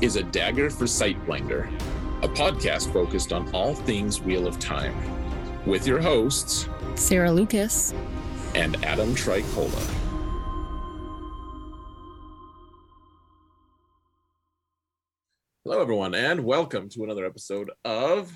[0.00, 1.66] is a dagger for Sightblinder,
[2.22, 4.94] a podcast focused on all things Wheel of Time,
[5.66, 7.92] with your hosts Sarah Lucas.
[8.54, 9.94] and Adam Tricola.
[15.64, 18.32] Hello, everyone, and welcome to another episode of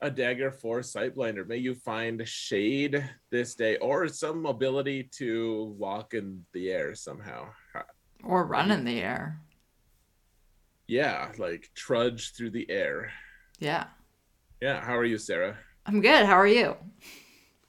[0.00, 1.46] A Dagger for Sightblinder.
[1.46, 7.48] May you find shade this day or some ability to walk in the air somehow.
[8.22, 9.40] Or run in the air.
[10.90, 13.12] Yeah, like trudge through the air.
[13.60, 13.84] Yeah.
[14.60, 15.56] Yeah, how are you, Sarah?
[15.86, 16.26] I'm good.
[16.26, 16.76] How are you?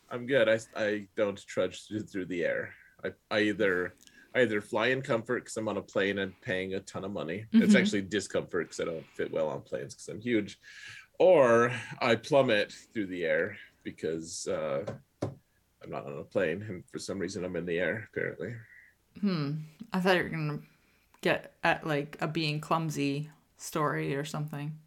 [0.09, 0.49] I'm good.
[0.49, 2.73] I, I don't trudge through, through the air.
[3.05, 3.93] I, I either
[4.33, 7.11] I either fly in comfort because I'm on a plane and paying a ton of
[7.11, 7.45] money.
[7.53, 7.79] It's Mhm.
[7.79, 10.57] actually discomfort because I don't fit well on planes because I'm huge,
[11.19, 14.83] or I plummet through the air because uh,
[15.21, 18.55] I'm not on a plane and for some reason I'm in the air apparently.
[19.19, 19.51] Hmm.
[19.93, 20.65] I thought you were going to
[21.21, 24.77] get at like a being clumsy story or something.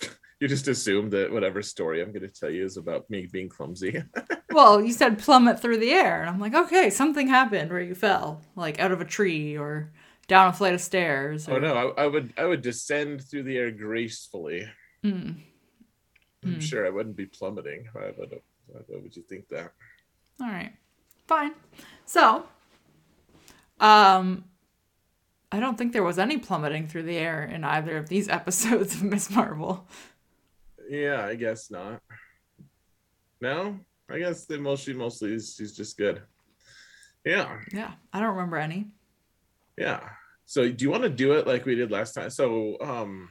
[0.38, 3.48] You just assume that whatever story I'm going to tell you is about me being
[3.48, 4.02] clumsy.
[4.52, 7.94] Well, you said plummet through the air, and I'm like, okay, something happened where you
[7.94, 9.92] fell, like out of a tree or
[10.28, 11.46] down a flight of stairs.
[11.48, 14.66] oh no, I, I would I would descend through the air gracefully.
[15.02, 15.32] Hmm.
[16.44, 16.58] I'm Hmm.
[16.60, 17.86] sure I wouldn't be plummeting.
[17.92, 19.72] Why would, why would you think that?
[20.40, 20.72] All right,
[21.26, 21.52] fine.
[22.06, 22.44] So,
[23.80, 24.44] um,
[25.56, 28.94] I don't think there was any plummeting through the air in either of these episodes
[28.94, 29.88] of Miss Marvel.
[30.90, 32.02] Yeah, I guess not.
[33.40, 33.78] No,
[34.10, 36.20] I guess they mostly mostly is- she's just good.
[37.24, 38.88] Yeah, Yeah, I don't remember any.
[39.78, 40.00] yeah.
[40.48, 42.30] So do you want to do it like we did last time?
[42.30, 43.30] So um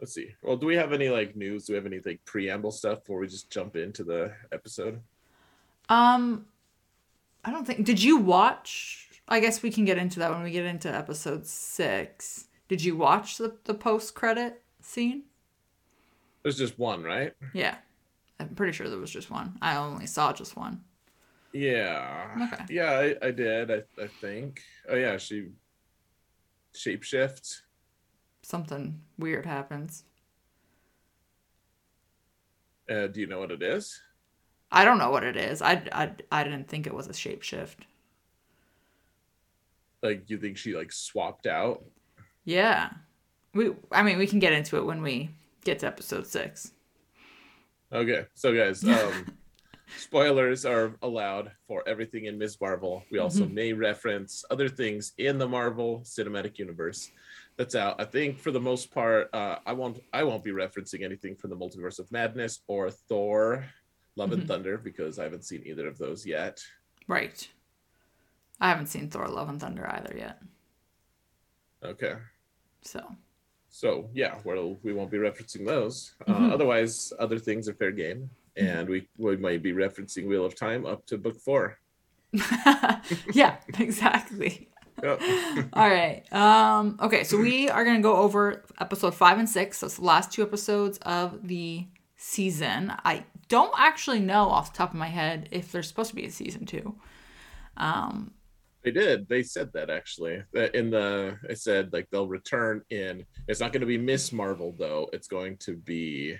[0.00, 0.30] let's see.
[0.40, 1.66] Well, do we have any like news?
[1.66, 5.00] Do we have any like preamble stuff before we just jump into the episode?
[5.90, 6.46] Um,
[7.44, 7.84] I don't think.
[7.84, 9.05] Did you watch?
[9.28, 12.46] I guess we can get into that when we get into episode six.
[12.68, 15.24] Did you watch the the post credit scene?
[16.42, 17.32] There's just one, right?
[17.52, 17.76] Yeah,
[18.38, 19.58] I'm pretty sure there was just one.
[19.60, 20.82] I only saw just one.
[21.52, 22.48] Yeah.
[22.52, 22.64] Okay.
[22.68, 24.60] Yeah, I, I did, I, I think.
[24.88, 25.48] Oh yeah, she
[26.74, 27.62] shapeshifts.
[28.42, 30.04] Something weird happens.
[32.88, 34.00] Uh, do you know what it is?
[34.70, 35.62] I don't know what it is.
[35.62, 37.78] I, I, I didn't think it was a shapeshift.
[40.06, 41.84] Like you think she like swapped out?
[42.44, 42.90] Yeah.
[43.54, 45.30] We I mean we can get into it when we
[45.64, 46.72] get to episode six.
[47.92, 49.26] Okay, so guys, um,
[49.98, 52.58] spoilers are allowed for everything in Ms.
[52.60, 53.04] Marvel.
[53.12, 57.10] We also may reference other things in the Marvel Cinematic Universe
[57.56, 58.00] that's out.
[58.00, 60.00] I think for the most part, uh, I won't.
[60.12, 63.64] I won't be referencing anything from the Multiverse of Madness or Thor:
[64.16, 64.48] Love and Mhm.
[64.48, 66.60] Thunder because I haven't seen either of those yet.
[67.08, 67.48] Right.
[68.60, 70.40] I haven't seen Thor Love and Thunder either yet.
[71.84, 72.14] Okay,
[72.82, 73.00] So
[73.68, 76.14] so yeah, well, we won't be referencing those.
[76.26, 76.52] Uh, Mhm.
[76.52, 80.86] otherwise, other things are fair game, and we we might be referencing Wheel of Time
[80.86, 81.78] up to book four.
[83.32, 84.68] Yeah, exactly.
[85.02, 85.20] Yep.
[85.74, 86.22] All right.
[86.32, 89.78] Um, okay, so we are gonna go over episode five and six.
[89.78, 92.92] So it's the last two episodes of the season.
[93.04, 96.24] I don't actually know off the top of my head if there's supposed to be
[96.24, 96.96] a season two.
[97.76, 98.32] Um,
[98.86, 99.28] They did.
[99.28, 100.44] They said that actually.
[100.52, 103.26] That in the it said like they'll return in.
[103.48, 105.10] It's not going to be Miss Marvel though.
[105.12, 106.36] It's going to be,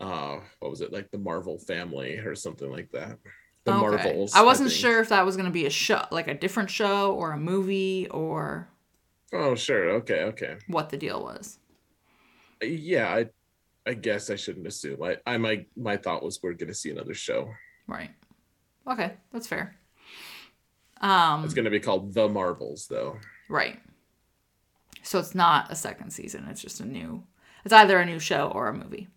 [0.00, 3.18] uh, what was it like the Marvel family or something like that.
[3.64, 3.80] The okay.
[3.80, 4.34] Marvels.
[4.36, 4.82] I wasn't think.
[4.82, 8.06] sure if that was gonna be a show, like a different show or a movie,
[8.08, 8.68] or
[9.32, 9.90] Oh sure.
[9.94, 10.22] Okay.
[10.22, 10.58] Okay.
[10.68, 11.58] what the deal was.
[12.62, 13.12] Yeah.
[13.12, 13.26] I,
[13.84, 15.02] I guess I shouldn't assume.
[15.02, 17.50] I, I my my thought was we're going to see another show.
[17.88, 18.10] Right.
[18.88, 19.74] Okay, that's fair.
[21.04, 23.18] Um, It's going to be called The Marvels though.
[23.48, 23.78] right.
[25.02, 26.46] So it's not a second season.
[26.48, 27.24] It's just a new.
[27.64, 29.08] It's either a new show or a movie.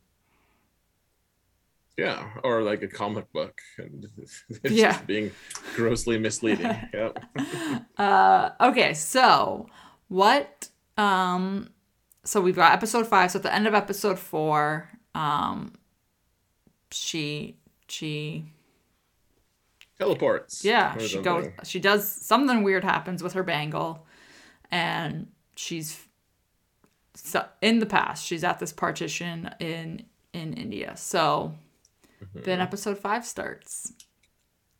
[1.97, 4.91] Yeah, or like a comic book, and it's Yeah.
[4.91, 5.31] just being
[5.75, 6.67] grossly misleading.
[6.93, 7.23] yep.
[7.97, 9.67] Uh, okay, so
[10.09, 10.67] what?
[10.97, 11.69] Um,
[12.23, 13.31] so we've got episode five.
[13.31, 15.73] So at the end of episode four, um,
[16.91, 17.57] she
[17.87, 18.51] she
[19.99, 20.63] Teleports.
[20.63, 24.05] yeah she goes she does something weird happens with her bangle,
[24.71, 26.07] and she's
[27.17, 30.03] so in the past, she's at this partition in
[30.33, 30.95] in India.
[30.95, 31.53] So
[32.23, 32.41] mm-hmm.
[32.43, 33.93] then episode five starts.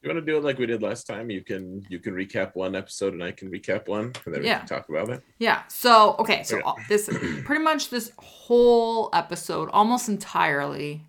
[0.03, 1.31] You want to do it like we did last time?
[1.31, 4.49] You can you can recap one episode and I can recap one, and then we
[4.49, 5.23] can talk about it.
[5.39, 5.63] Yeah.
[5.67, 6.43] So okay.
[6.43, 6.83] So Okay.
[6.87, 7.09] this
[7.43, 11.03] pretty much this whole episode, almost entirely.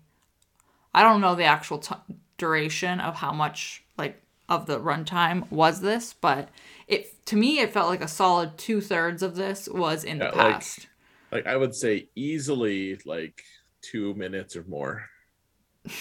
[0.93, 1.95] I don't know the actual t-
[2.39, 6.49] duration of how much like of the runtime was this, but
[6.87, 10.25] it to me it felt like a solid two thirds of this was in the
[10.25, 10.87] Yeah, like- past.
[11.31, 13.43] Like I would say easily like
[13.83, 15.05] two minutes or more.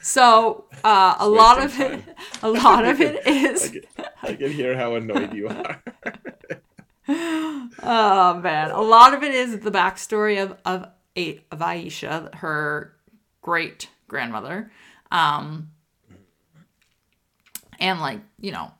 [0.00, 3.64] So uh, a lot of wasting it, a lot of it is.
[3.64, 3.82] I can,
[4.22, 5.82] I can hear how annoyed you are.
[7.08, 12.94] Oh man, a lot of it is the backstory of of, a, of Aisha, her
[13.42, 14.72] great grandmother,
[15.10, 15.70] um,
[17.82, 18.70] and like you know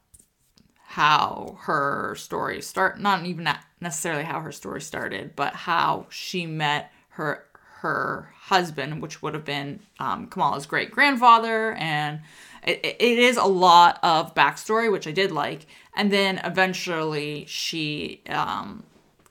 [0.87, 2.99] how her story start.
[2.99, 3.49] Not even
[3.81, 7.45] necessarily how her story started, but how she met her
[7.81, 12.21] her husband, which would have been um, Kamala's great grandfather, and
[12.63, 15.67] it, it is a lot of backstory, which I did like.
[15.97, 18.85] And then eventually she um,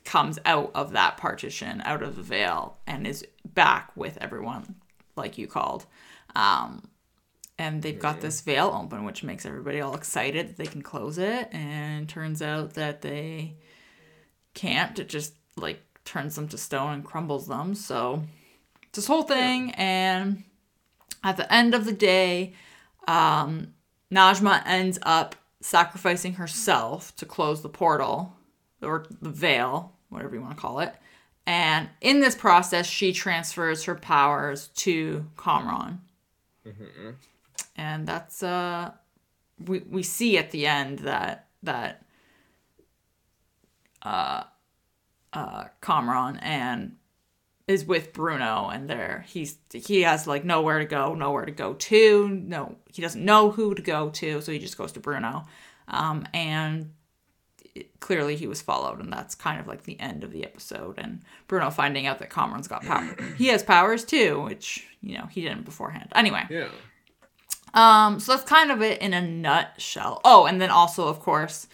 [0.04, 4.76] comes out of that partition, out of the veil, and is back with everyone,
[5.16, 5.86] like you called.
[6.36, 6.90] Um,
[7.62, 11.20] and they've got this veil open, which makes everybody all excited that they can close
[11.20, 11.48] it.
[11.54, 13.54] And turns out that they
[14.56, 14.98] can't.
[14.98, 17.76] It just like turns them to stone and crumbles them.
[17.76, 18.24] So
[18.94, 19.72] this whole thing.
[19.76, 20.44] And
[21.24, 22.54] at the end of the day,
[23.08, 23.76] um,
[24.12, 28.36] Najma ends up sacrificing herself to close the portal
[28.82, 30.96] or the veil, whatever you want to call it.
[31.46, 36.02] And in this process, she transfers her powers to Kamran.
[37.82, 38.92] And that's uh
[39.66, 42.06] we we see at the end that that
[44.04, 44.44] uh
[45.34, 45.66] uh
[46.42, 46.96] and
[47.68, 51.74] is with Bruno and there he's he has like nowhere to go, nowhere to go
[51.74, 52.30] to.
[52.30, 55.46] No, he doesn't know who to go to, so he just goes to Bruno.
[55.88, 56.94] Um and
[58.00, 61.24] clearly he was followed and that's kind of like the end of the episode and
[61.48, 63.16] Bruno finding out that Kamran's got power.
[63.40, 66.10] he has powers too, which, you know, he didn't beforehand.
[66.14, 66.68] Anyway, Yeah.
[67.74, 70.22] Um, so that's kind of it in a nutshell.
[70.24, 71.68] Oh, and then also, of course,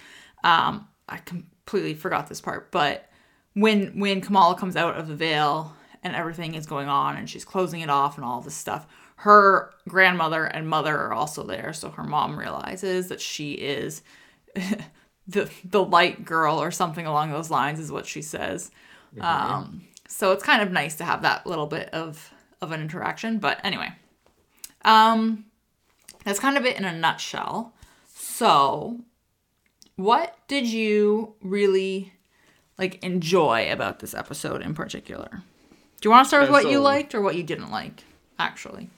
[0.44, 3.09] um, I completely forgot this part, but
[3.53, 5.73] when when Kamala comes out of the veil
[6.03, 8.85] and everything is going on and she's closing it off and all this stuff,
[9.17, 11.73] her grandmother and mother are also there.
[11.73, 14.03] So her mom realizes that she is
[15.27, 18.69] the the light girl or something along those lines is what she says.
[19.19, 23.39] Um, so it's kind of nice to have that little bit of of an interaction.
[23.39, 23.89] But anyway,
[24.85, 25.45] um,
[26.27, 27.74] that's kind of it in a nutshell.
[28.13, 29.00] So,
[29.95, 32.13] what did you really
[32.77, 35.29] like enjoy about this episode in particular?
[36.01, 38.03] Do you want to start with what you liked or what you didn't like?
[38.39, 38.89] Actually,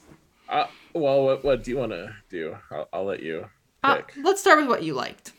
[0.49, 2.57] Uh, well, what, what do you want to do?
[2.71, 3.45] I'll, I'll let you
[3.83, 5.31] uh, let's start with what you liked.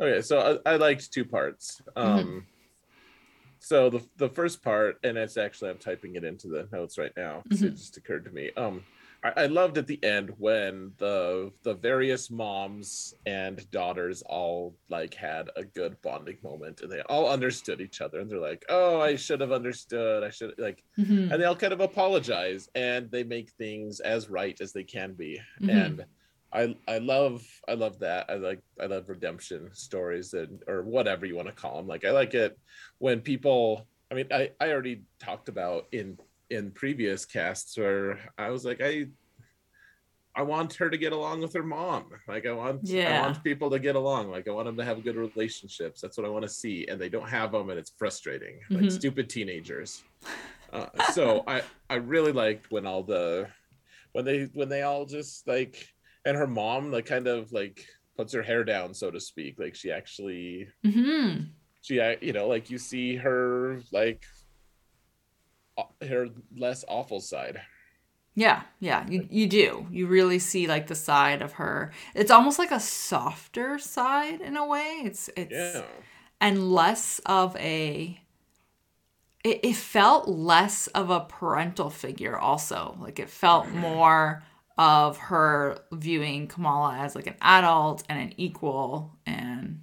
[0.00, 1.82] Okay, so I, I liked two parts.
[1.96, 2.46] Um,
[3.58, 7.12] so the the first part, and it's actually I'm typing it into the notes right
[7.16, 7.42] now.
[7.48, 8.50] 'cause It just occurred to me.
[8.56, 8.84] Um,
[9.22, 15.14] I, I loved at the end when the the various moms and daughters all like
[15.14, 19.00] had a good bonding moment, and they all understood each other, and they're like, "Oh,
[19.00, 20.22] I should have understood.
[20.24, 21.30] I should like," Mhm.
[21.30, 25.14] and they all kind of apologize, and they make things as right as they can
[25.14, 25.64] be, Mhm.
[25.68, 26.04] and.
[26.52, 28.28] I I love I love that.
[28.28, 31.86] I like I love redemption stories and or whatever you want to call them.
[31.86, 32.58] Like I like it
[32.98, 33.88] when people.
[34.10, 36.18] I mean, I I already talked about in
[36.50, 39.06] in previous casts where I was like I.
[40.32, 42.04] I want her to get along with her mom.
[42.28, 43.18] Like I want, Yeah.
[43.18, 44.30] I want people to get along.
[44.30, 46.00] Like I want them to have good relationships.
[46.00, 48.60] That's what I want to see, and they don't have them, and it's frustrating.
[48.70, 48.92] Like Mhm.
[48.92, 50.04] stupid teenagers.
[50.72, 53.48] Uh, so I I really liked when all the
[54.12, 55.88] when they when they all just like
[56.24, 57.84] and her mom like kind of like
[58.16, 61.48] puts her hair down so to speak like she actually Mhm.
[61.82, 64.22] she you know like you see her like
[65.78, 67.60] Uh, her less awful side
[68.34, 69.86] Yeah, yeah, you you do.
[69.90, 71.92] You really see like the side of her.
[72.14, 75.02] It's almost like a softer side in a way.
[75.04, 75.82] It's it's yeah
[76.40, 78.20] and less of a
[79.44, 83.78] it, it felt less of a parental figure also like it felt mm-hmm.
[83.78, 84.42] more
[84.78, 89.82] of her viewing kamala as like an adult and an equal and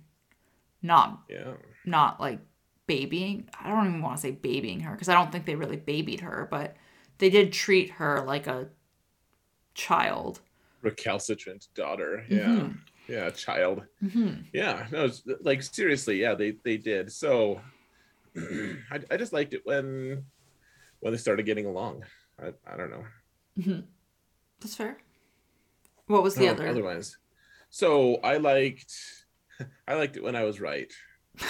[0.82, 1.54] not yeah
[1.86, 2.40] not like
[2.88, 5.78] babying i don't even want to say babying her because i don't think they really
[5.78, 6.76] babied her but
[7.20, 8.68] they did treat her like a
[9.74, 10.40] child
[10.82, 12.78] recalcitrant daughter yeah Mhm.
[13.10, 13.84] yeah, child.
[14.04, 14.42] Mm-hmm.
[14.52, 15.10] Yeah, no,
[15.42, 17.10] like seriously, yeah, they they did.
[17.10, 17.62] So
[18.38, 20.26] I, I just liked it when
[21.00, 22.04] when they started getting along.
[22.38, 23.06] I, I don't know.
[23.58, 23.80] Mm-hmm.
[24.60, 24.98] That's fair.
[26.08, 26.68] What was the No, other?
[26.68, 27.18] Otherwise,
[27.70, 28.94] so I liked
[29.88, 30.92] I liked it when I was right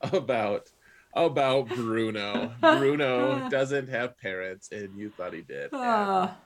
[0.00, 0.70] about
[1.14, 2.52] about Bruno.
[2.60, 5.70] Bruno doesn't have parents, and you thought he did.
[5.72, 6.36] Ah,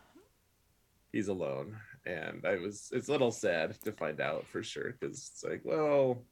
[1.13, 5.31] he's alone, and I was it's a little sad to find out for sure because
[5.33, 6.25] it's like, well,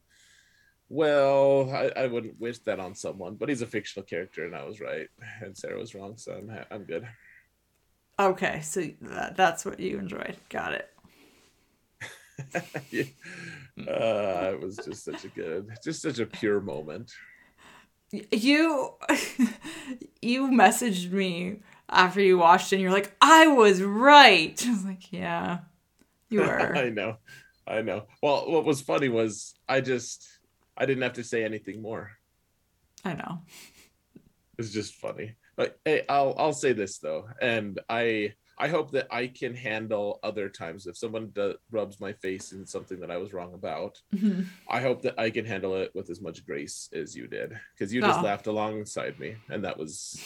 [0.88, 4.64] well, I, I wouldn't wish that on someone, but he's a fictional character, and I
[4.64, 5.08] was right,
[5.42, 7.06] and Sarah was wrong, so I'm I'm good.
[8.18, 10.36] okay, so that, that's what you enjoyed.
[10.48, 10.88] Got it.
[12.90, 13.04] Yeah.
[13.88, 17.10] uh, it was just such a good, just such a pure moment.
[18.12, 18.94] You
[20.22, 24.60] you messaged me after you watched it and you're like, I was right.
[24.66, 25.58] I was like, yeah,
[26.28, 26.76] you were.
[26.76, 27.16] I know,
[27.66, 28.04] I know.
[28.22, 30.28] Well, what was funny was I just
[30.76, 32.10] I didn't have to say anything more.
[33.04, 33.42] I know.
[34.58, 35.36] It's just funny.
[35.56, 40.20] But hey, I'll I'll say this though, and I I hope that I can handle
[40.22, 43.98] other times if someone do, rubs my face in something that I was wrong about.
[44.14, 44.44] Mhm.
[44.68, 47.92] I hope that I can handle it with as much grace as you did, because
[47.92, 48.24] you just Oh.
[48.24, 50.22] laughed alongside me, and that was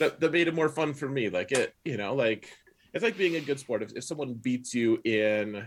[0.00, 1.28] that, that made it more fun for me.
[1.28, 2.52] Like it, you know, like
[2.94, 3.82] it's like being a good sport.
[3.84, 5.64] If, if someone beats you in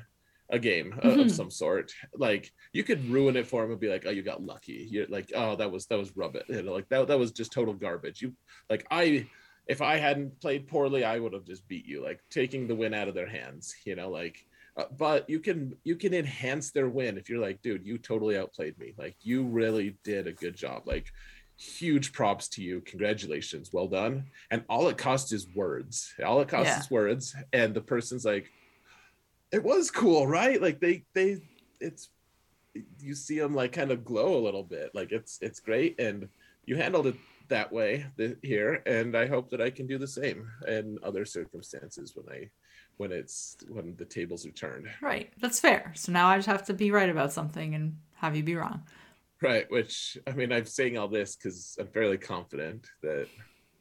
[0.50, 1.22] a game of, Mhm.
[1.22, 4.22] of some sort, like you could ruin it for them and be like, "Oh, you
[4.22, 7.08] got lucky." You're like, "Oh, that was that was rub it," you know, like that
[7.08, 8.22] that was just total garbage.
[8.22, 8.36] You
[8.70, 9.27] like I.
[9.68, 12.94] If I hadn't played poorly, I would have just beat you, like taking the win
[12.94, 13.74] out of their hands.
[13.86, 14.46] You know, like
[14.77, 18.38] uh, but you can you can enhance their win if you're like dude you totally
[18.38, 18.94] outplayed me.
[18.98, 20.84] Like you really did a good job.
[20.86, 21.12] Like
[21.58, 22.82] huge props to you.
[22.82, 23.72] Congratulations.
[23.72, 24.25] Well done.
[24.50, 26.13] And all it costs is words.
[26.25, 26.80] All it costs Yeah.
[26.80, 27.36] is words.
[27.53, 28.50] And the person's like
[29.51, 30.62] it was cool right?
[30.62, 31.41] Like they they
[31.80, 32.10] it's
[33.00, 34.91] you see them like kind of glow a little bit.
[34.96, 36.00] Like it's it's great.
[36.00, 36.30] And
[36.65, 37.15] you handled it
[37.51, 41.25] that way th- here and i hope that i can do the same in other
[41.25, 42.50] circumstances when i
[42.98, 45.31] when it's when the tables are turned Right.
[45.41, 45.91] That's fair.
[45.96, 48.84] So now I just have to be right about something and have you be wrong.
[49.41, 53.27] right which i mean i'm saying all this because i'm fairly confident that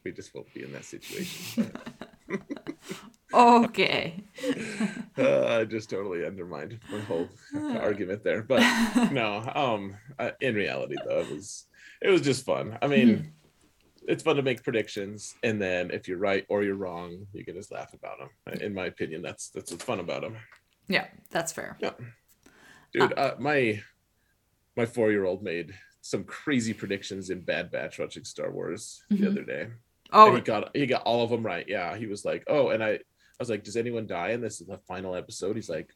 [0.05, 1.71] we just won't be in that situation
[3.33, 4.25] Okay.
[5.19, 7.29] uh, i just totally undermined my whole
[7.89, 8.61] argument there but
[9.13, 11.67] no um uh, in reality though it was
[12.03, 13.33] it was just fun i mean
[14.09, 17.55] it's fun to make predictions and then if you're right or you're wrong you can
[17.55, 20.37] just laugh about them in my opinion that's that's what's fun about them
[20.89, 21.77] Yeah, that's fair.
[21.81, 21.93] Yeah,
[22.93, 23.81] dude uh, my
[24.77, 29.27] my four-year-old made some crazy predictions in bad batch watching star wars the Mhm.
[29.29, 29.63] other day.
[29.63, 29.73] And
[30.13, 31.67] Oh, he got he got all of them right.
[31.69, 32.99] Yeah he was like oh and i i
[33.39, 35.57] was like does anyone die and this is the final episode?
[35.57, 35.91] He's like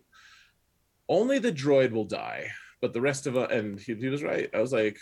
[1.09, 4.51] only the droid will die but the rest of it and he, he was right.
[4.55, 4.99] I was like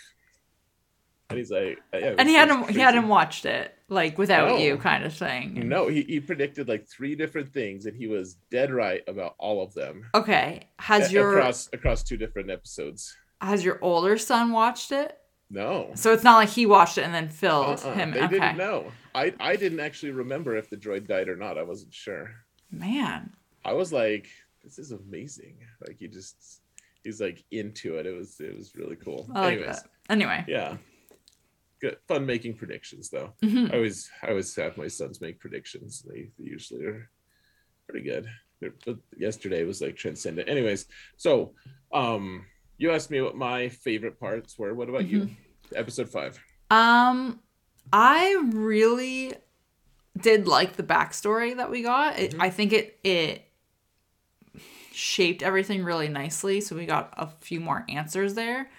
[1.33, 4.49] and he's like uh, yeah, it and he hadn't he hadn't watched it like without
[4.49, 4.57] No.
[4.59, 5.69] you kind of thing.
[5.69, 9.63] no he, he predicted like three different things and he was dead right about all
[9.63, 10.69] of them Okay.
[10.79, 15.19] Has a- your across across two different episodes has your older son watched it?
[15.51, 17.95] no So it's not like he watched it and then filled Uh-uh.
[17.95, 18.11] him.
[18.13, 18.29] they okay.
[18.39, 21.93] didn't know i i didn't actually remember if the droid died or not i wasn't
[21.93, 22.31] sure
[22.71, 23.35] Man.
[23.65, 24.29] I was like,
[24.65, 25.59] this is amazing.
[25.87, 26.63] Like he just
[27.05, 28.07] he's like into it.
[28.07, 29.29] It was it was really cool.
[29.35, 29.91] I like Anyways, that.
[30.09, 30.45] Anyway.
[30.49, 30.77] yeah.
[31.83, 33.33] Good fun making predictions though.
[33.43, 33.73] Mhm.
[33.73, 36.03] I always I always have my sons make predictions.
[36.03, 37.11] They, they usually are
[37.89, 38.27] pretty good.
[38.61, 40.49] They're- But yesterday was like transcendent.
[40.49, 40.87] Anyways,
[41.17, 41.55] so
[41.93, 42.47] um
[42.79, 44.75] you asked me what my favorite parts were.
[44.75, 45.29] What about you?
[45.75, 46.39] Episode five.
[46.71, 47.41] Um,
[47.93, 49.35] I really
[50.21, 52.19] did like the backstory that we got.
[52.19, 52.41] It, Mhm.
[52.41, 53.43] I think it it
[54.93, 58.71] shaped everything really nicely, so we got a few more answers there.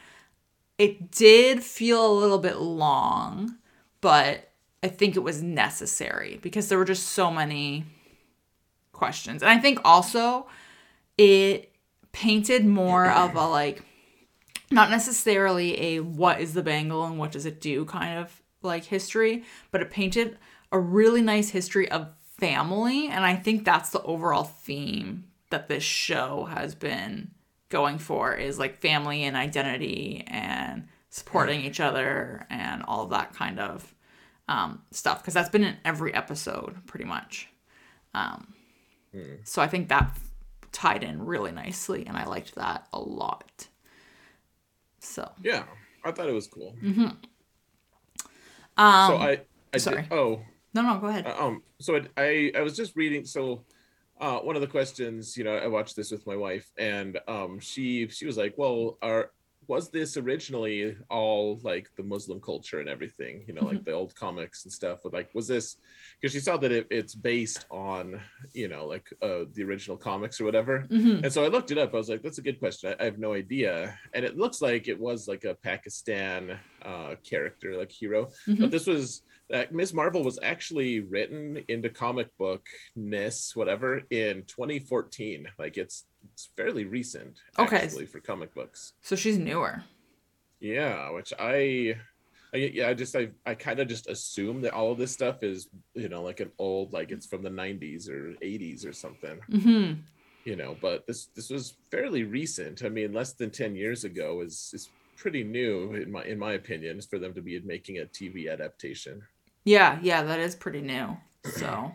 [0.77, 3.57] It did feel a little bit long,
[4.01, 4.51] but
[4.81, 7.85] I think it was necessary because there were just so many
[8.91, 9.41] questions.
[9.41, 10.47] And I think also
[11.17, 11.71] it
[12.11, 13.83] painted more of a like
[14.71, 18.85] not necessarily a what is the bangle and what does it do kind of like
[18.85, 20.37] history, but it painted
[20.71, 23.07] a really nice history of family.
[23.07, 27.31] And I think that's the overall theme that this show has been
[27.73, 33.33] going for is like family and identity and supporting each other and all of that
[33.33, 33.93] kind of
[34.47, 35.17] um, stuff.
[35.21, 37.49] Because that's been in every episode pretty much.
[38.13, 38.53] Um,
[39.43, 40.17] So I think that
[40.71, 43.67] tied in really nicely, and I liked that a lot.
[44.99, 45.63] So, Yeah.
[46.05, 46.75] I thought it was cool.
[46.85, 47.17] um,
[49.11, 49.41] so I
[49.73, 50.01] I sorry.
[50.03, 50.41] did oh
[50.73, 51.25] no, no, go ahead.
[51.27, 53.63] Uh, um so it, i i was just reading so
[54.23, 57.59] uh, one of the questions, you know, I watched this with my wife, and um,
[57.59, 59.31] she she was like, "Well, are
[59.67, 63.35] was this originally all like the Muslim culture and everything?
[63.47, 63.85] You know, like Mhm.
[63.85, 64.97] the old comics and stuff.
[65.03, 65.67] But like, was this
[66.19, 68.05] because she saw that it, it's based on
[68.61, 70.75] you know like uh, the original comics or whatever?
[70.89, 71.23] Mhm.
[71.23, 71.93] And so I looked it up.
[71.93, 72.85] I was like, that's a good question.
[72.91, 73.73] I, I have no idea.
[74.13, 76.41] And it looks like it was like a Pakistan
[76.91, 78.21] uh, character, like hero.
[78.47, 78.59] Mhm.
[78.61, 79.05] But this was
[79.51, 79.93] uh, Ms.
[79.93, 85.47] Marvel was actually written into comic book ness, whatever, in 2014.
[85.57, 87.77] Like it's it's fairly recent, Okay.
[87.77, 88.93] actually, for comic books.
[89.01, 89.83] So she's newer.
[90.59, 91.95] Yeah, which I,
[92.53, 95.43] I yeah, I just I I kind of just assume that all of this stuff
[95.43, 99.39] is you know like an old like it's from the 90s or 80s or something
[99.51, 99.93] hmm
[100.45, 104.41] you know but this this was fairly recent i mean less than 10 years ago
[104.41, 108.05] is is pretty new in my in my opinion for them to be making a
[108.05, 109.21] tv adaptation
[109.63, 111.17] Yeah, yeah, that is pretty new.
[111.45, 111.93] So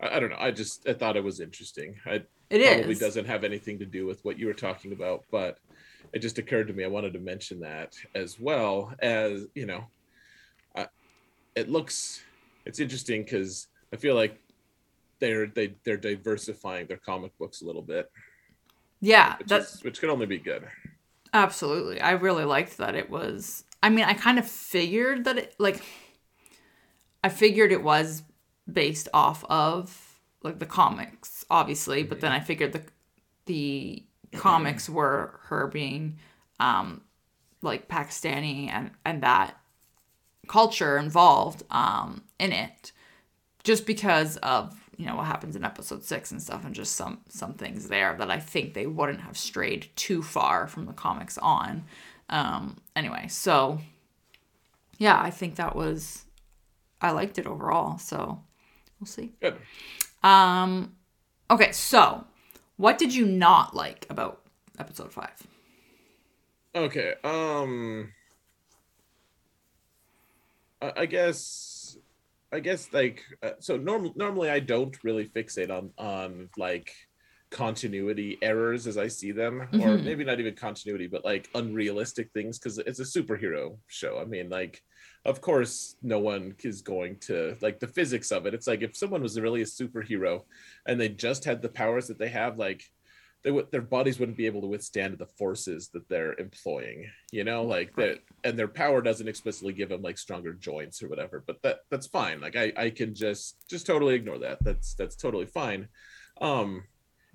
[0.00, 2.76] i, I don't know i just i thought it was interesting i it is.
[2.76, 5.58] probably doesn't have anything to do with what you were talking about but
[6.12, 9.84] it just occurred to me i wanted to mention that as well as you know
[10.76, 10.88] I,
[11.54, 12.22] it looks
[12.66, 14.38] it's interesting because i feel like
[15.20, 18.10] they're they, they're diversifying their comic books a little bit
[19.00, 20.64] Yeah, which, that's is, which could only be good
[21.32, 22.00] absolutely.
[22.00, 23.64] I really liked that it was.
[23.82, 25.82] I mean, I kind of figured that it like.
[27.24, 28.22] I figured it was
[28.70, 32.82] based off of like the comics, obviously, but then I figured the
[33.46, 36.18] the comics were her being
[36.58, 37.02] um
[37.60, 39.56] like Pakistani and and that
[40.48, 42.92] culture involved um in it.
[43.62, 47.20] Just because of you know what happens in episode six and stuff and just some
[47.28, 51.38] some things there that i think they wouldn't have strayed too far from the comics
[51.38, 51.84] on.
[52.28, 53.80] Um anyway so
[54.98, 56.24] yeah i think that was
[57.02, 58.42] i liked it overall so
[58.98, 59.56] we'll see good
[60.22, 60.94] um
[61.50, 62.24] okay so
[62.76, 64.40] what did you not like about
[64.78, 65.36] episode five
[66.74, 67.12] Okay.
[67.22, 68.12] Um
[70.80, 71.96] I, I guess
[72.50, 76.92] I guess like uh, so norm- normally I don't really fixate on on like
[77.50, 80.04] continuity errors as I see them or Mhm.
[80.04, 84.18] maybe not even continuity but like unrealistic things cuz it's a superhero show.
[84.18, 84.82] I mean like
[85.24, 88.54] of course no one is going to like the physics of it.
[88.54, 90.42] It's like if someone was really a superhero
[90.86, 92.90] and they just had the powers that they have like
[93.44, 97.44] they would their bodies wouldn't be able to withstand the forces that they're employing you
[97.44, 97.62] know?
[97.62, 101.62] Like that and their power doesn't explicitly give them like stronger joints or whatever but
[101.62, 102.40] that that's fine.
[102.40, 104.58] Like i i can just just totally ignore that.
[104.62, 105.88] That's that's totally fine.
[106.40, 106.82] Um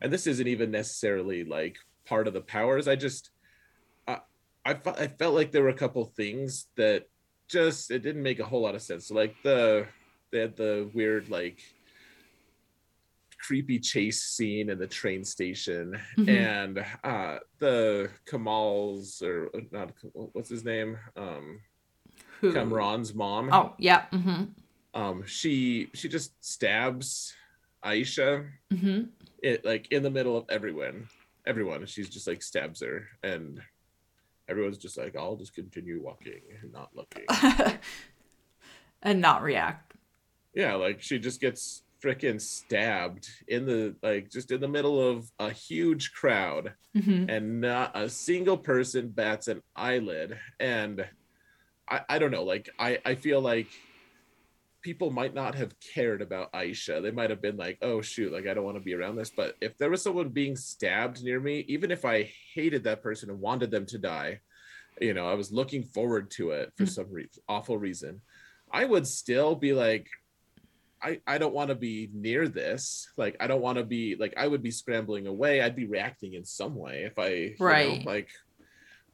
[0.02, 2.89] and this isn't even necessarily like part of the powers.
[2.89, 3.30] I just
[4.10, 4.19] i
[4.65, 7.08] i, I felt like there were a couple things that
[7.48, 9.08] just it didn't make a whole lot of sense.
[9.08, 9.88] So like the
[10.32, 11.62] they had the weird like
[13.40, 16.00] creepy chase scene in the train station.
[16.18, 16.30] Mhm.
[16.30, 20.98] and uh the kamal's or uh, not what's his name?
[21.16, 21.62] Um
[22.42, 22.52] Who?
[22.54, 23.50] kamran's mom.
[23.52, 24.46] Oh yeah mm-hmm.
[24.94, 27.34] Um she she just stabs
[27.86, 29.04] aisha mm-hmm.
[29.44, 31.08] it like in the middle of everyone
[31.46, 31.86] everyone.
[31.86, 33.62] She's just like stabs her and
[34.50, 37.26] everyone's just like i'll just continue walking and not looking.
[39.04, 39.94] And not react.
[40.56, 45.32] Yeah like she just gets freaking stabbed in the like just in the middle of
[45.40, 47.30] a huge crowd mm-hmm.
[47.30, 50.38] and not a single person bats an eyelid.
[50.60, 51.06] And
[51.88, 53.68] i i don't know like i i feel like
[54.82, 58.48] people might not have cared about aisha they might have been like oh shoot like
[58.48, 61.40] i don't want to be around this but if there was someone being stabbed near
[61.40, 64.40] me even if i hated that person and wanted them to die
[65.02, 66.90] you know i was looking forward to it for Mm.
[66.90, 68.22] some re- awful reason
[68.72, 70.08] i would still be like
[71.00, 73.08] I, I don't want to be near this.
[73.18, 75.62] Like I don't want to be like I would be scrambling away.
[75.62, 78.04] I'd be reacting in some way if I you know, Right.
[78.04, 78.30] like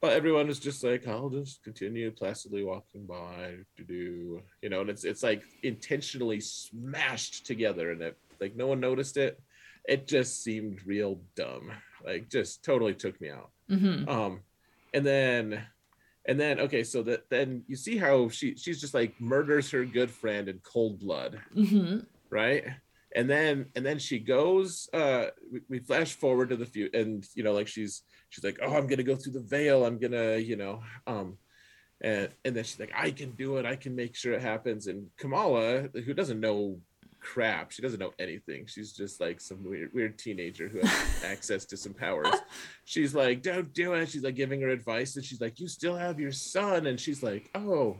[0.03, 4.81] but everyone is just like, I'll just continue placidly walking by to do you know,
[4.81, 9.39] and it's it's like intentionally smashed together and it like no one noticed it.
[9.85, 11.71] It just seemed real dumb.
[12.05, 14.41] Like just totally took me out mm-hmm um
[14.93, 15.63] and then
[16.25, 19.85] and then okay so that then you see how she she's just like murders her
[19.85, 22.65] good friend in cold blood mm-hmm right
[23.15, 27.25] and then and then she goes uh we, we flash forward to the few and
[27.35, 29.85] you know like she's she's like oh i'm gonna go through the veil.
[29.85, 31.37] I'm gonna you know um
[32.01, 33.65] and and then she's like i can do it.
[33.65, 34.87] I can make sure it happens.
[34.87, 36.79] And kamala who doesn't know
[37.19, 41.65] crap she doesn't know anything she's just like some weird, weird teenager who has access
[41.65, 42.27] to some powers.
[42.85, 44.09] She's like don't do it.
[44.09, 46.87] She's like giving her advice and she's like you still have your son.
[46.87, 47.97] And she's like oh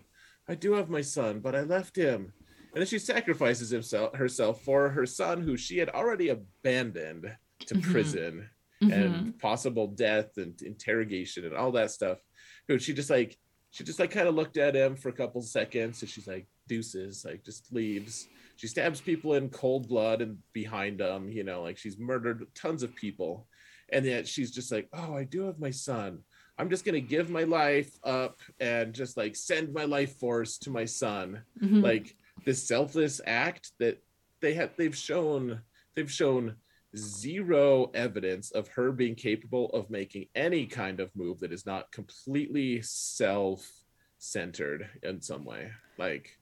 [0.50, 2.34] i do have my son but i left him
[2.74, 7.36] and then she sacrifices himself herself for her son who she had already abandoned
[7.68, 7.82] to Mhm.
[7.92, 8.50] prison
[8.82, 8.92] Mhm.
[8.92, 12.20] and possible death and interrogation and all that stuff
[12.68, 13.38] who she just like
[13.72, 16.48] she just like kind of looked at him for a couple seconds and she's like
[16.68, 21.62] deuces like just leaves she stabs people in cold blood and behind them you know
[21.62, 23.48] like she's murdered tons of people
[23.90, 26.20] and yet she's just like oh i do have my son
[26.58, 30.70] i'm just gonna give my life up and just like send my life force to
[30.70, 31.82] my son Mhm.
[31.82, 34.02] like this selfless act that
[34.42, 35.62] they have they've shown
[35.96, 36.56] they've shown
[36.96, 41.92] zero evidence of her being capable of making any kind of move that is not
[41.92, 45.72] completely self-centered in some way.
[45.98, 46.38] Like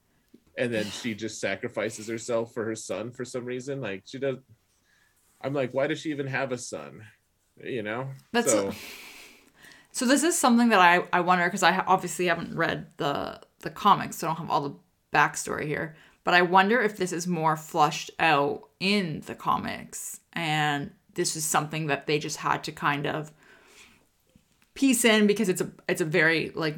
[0.58, 3.80] and then she just sacrifices herself for her son for some reason.
[3.80, 4.36] Like she does
[5.40, 7.02] i'm like why does she even have a son?
[7.62, 8.08] You know?
[8.32, 8.72] That's so
[9.92, 13.70] So this is something that I, I wonder because I obviously haven't read the the
[13.70, 14.74] comics, so I don't have all the
[15.12, 15.96] backstory here.
[16.24, 21.44] But I wonder if this is more flushed out in the comics, and this is
[21.44, 23.32] something that they just had to kind of
[24.74, 26.76] piece in because it's a it's a very like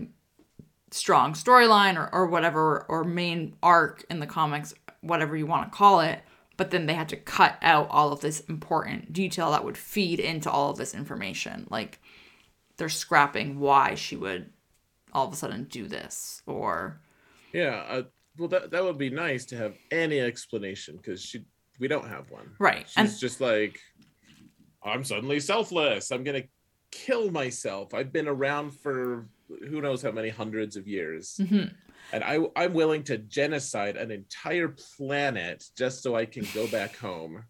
[0.90, 5.76] strong storyline or, or whatever or main arc in the comics, whatever you want to
[5.76, 6.20] call it.
[6.56, 10.20] But then they had to cut out all of this important detail that would feed
[10.20, 11.98] into all of this information, like
[12.76, 14.50] they're scrapping why she would
[15.12, 17.00] all of a sudden do this or
[17.52, 18.02] yeah uh,
[18.38, 21.44] well that, that would be nice to have any explanation because she
[21.78, 23.80] we don't have one right She's and just like,
[24.82, 26.10] I'm suddenly selfless.
[26.12, 26.44] I'm gonna
[26.90, 27.94] kill myself.
[27.94, 29.26] I've been around for
[29.68, 31.72] who knows how many hundreds of years, Mhm.
[32.12, 36.96] and I I'm willing to genocide an entire planet just so I can go back
[36.96, 37.44] home.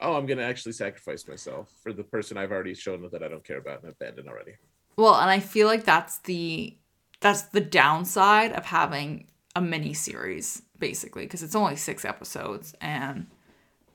[0.00, 3.44] Oh, I'm gonna actually sacrifice myself for the person I've already shown that I don't
[3.44, 4.52] care about and abandoned already.
[4.96, 6.76] well and i feel like that's the
[7.20, 13.26] that's the downside of having a mini series basically because it's only six episodes and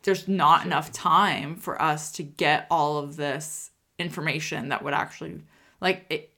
[0.04, 5.42] there's not enough time for us to get all of this information that would actually
[5.82, 6.32] like it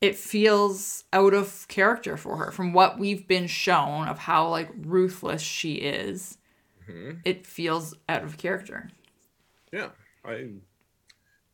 [0.00, 4.70] it feels out of character for her from what we've been shown of how like
[4.76, 6.38] ruthless she is
[6.88, 7.20] Mhm.
[7.24, 8.90] it feels out of character
[9.72, 9.90] Yeah,
[10.24, 10.50] I.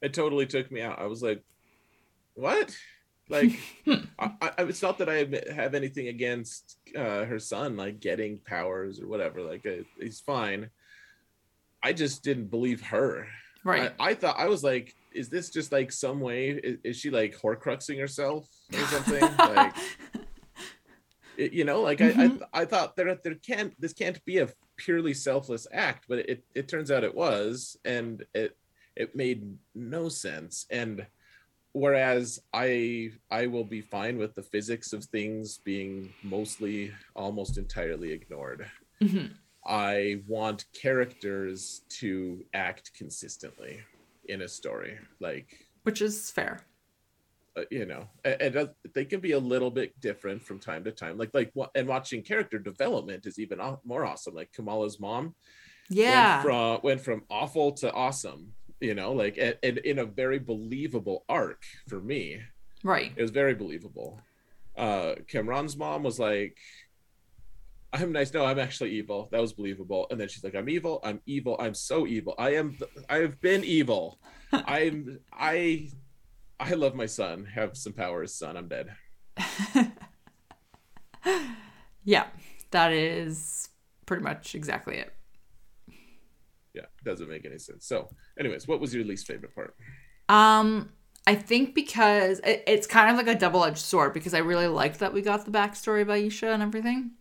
[0.03, 0.99] It totally took me out.
[0.99, 1.43] I was like,
[2.35, 2.77] "What?"
[3.29, 3.53] Like,
[4.19, 9.01] I, I, it's not that I have- anything against uh, her son, like getting powers
[9.01, 9.43] or whatever.
[9.43, 10.71] Like, uh, he's fine.
[11.83, 13.27] I just didn't believe her.
[13.65, 16.51] right I, I thought I was like, "Is this just like some way?
[16.51, 19.75] Is, is she like Horcruxing herself or something?" like,
[21.37, 24.49] it- you know, like I, I, I thought there, there can't, this can't be a
[24.77, 28.57] purely selfless act, but it, it turns out it was, and it,
[28.97, 30.67] it made no sense.
[30.71, 31.07] And
[31.79, 38.13] whereas I, I will be fine with the physics of things being mostly, almost entirely
[38.13, 38.71] ignored.
[39.03, 39.35] Mhm.
[39.65, 43.81] I want characters to act consistently
[44.27, 45.49] in a story, like
[45.83, 46.65] which is fair.
[47.57, 50.85] Uh, you know a- and, uh, they can be a little bit different from time
[50.85, 51.19] to time.
[51.19, 54.35] Like like and watching character development is even more awesome.
[54.35, 55.35] Like kamala's mom
[55.91, 56.37] yeah.
[56.37, 60.39] went from went from awful to awesome you know like and, and in a very
[60.39, 62.41] believable arc for me.
[62.83, 63.13] Right.
[63.17, 64.21] It was very believable.
[64.77, 66.57] Uh cameron's mom was like
[67.93, 68.33] i'm nice.
[68.33, 69.29] No i'm actually evil.
[69.33, 70.07] That was believable.
[70.11, 71.01] And then she's like i'm evil.
[71.03, 71.57] I'm evil.
[71.59, 72.35] I'm so evil.
[72.39, 74.19] I am i have been evil.
[74.53, 75.89] I'm i
[76.61, 77.47] i love my son.
[77.55, 78.57] Have some powers son.
[78.57, 78.95] I'm dead.
[82.05, 82.29] Yeah
[82.71, 83.69] that is
[84.07, 85.13] pretty much exactly it
[86.79, 88.09] yeah doesn't make any sense so
[88.41, 89.75] anyways what was your least favorite part
[90.31, 90.91] Um,
[91.27, 94.67] I think because it, it's kind of like a double edged sword because I really
[94.67, 97.13] liked that we got the backstory of Aisha and everything.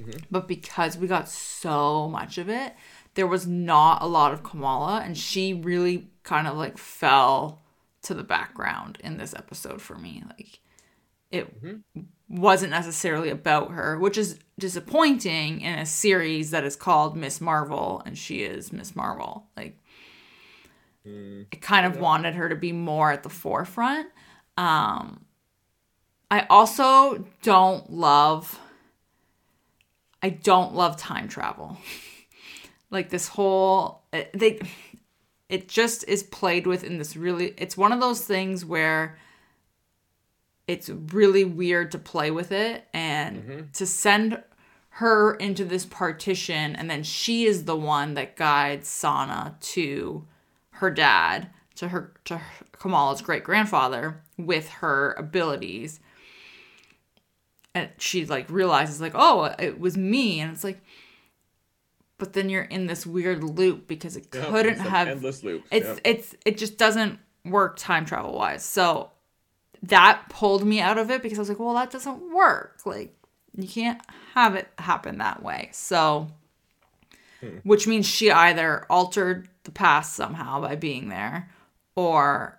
[0.00, 0.24] Mhm.
[0.30, 2.74] But because we got so much of it,
[3.14, 7.60] there was not a lot of Kamala, and she really kind of like fell
[8.02, 10.22] to the background in this episode for me.
[10.26, 10.60] Like,
[11.32, 11.82] it Mhm.
[12.28, 18.02] wasn't necessarily about her, which is disappointing in a series that is called Miss Marvel,
[18.04, 19.46] and she is Miss Marvel.
[19.56, 19.78] Like,
[21.06, 24.08] Mm, I kind of wanted her to be more at the forefront.
[24.58, 25.24] Um,
[26.30, 28.58] I also don't love.
[30.22, 31.78] I don't love time travel.
[32.90, 34.02] like this whole
[34.34, 34.60] they,
[35.48, 37.54] it just is played with in this really.
[37.56, 39.16] It's one of those things where
[40.66, 43.72] it's really weird to play with it and Mhm.
[43.74, 44.42] to send
[44.98, 50.26] her into this partition and then she is the one that guides Sana to
[50.70, 56.00] her dad to her to her, Kamala's great grandfather with her abilities.
[57.76, 60.80] and she like realizes like oh it was me and it's like
[62.18, 65.62] but then you're in this weird loop because it couldn't it's have endless loop.
[65.70, 69.12] it's it's it just doesn't work time travel wise so
[69.80, 73.14] that pulled me out of it because i was like well that doesn't work like
[73.58, 74.00] you can't
[74.34, 76.28] have it happen that way so
[77.40, 77.58] Hmm.
[77.62, 81.48] which means she either altered the past somehow by being there
[81.94, 82.58] or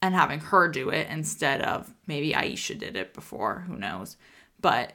[0.00, 4.16] and having her do it instead of maybe aisha did it before who knows
[4.62, 4.94] but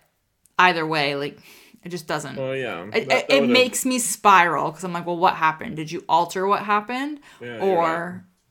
[0.58, 1.38] either way like
[1.84, 2.86] it just doesn't Oh yeah.
[2.86, 5.75] it, That- it, that it makes me spiral because I'm like, well, what happened?
[5.75, 7.84] Did you alter what happened, Yeah, or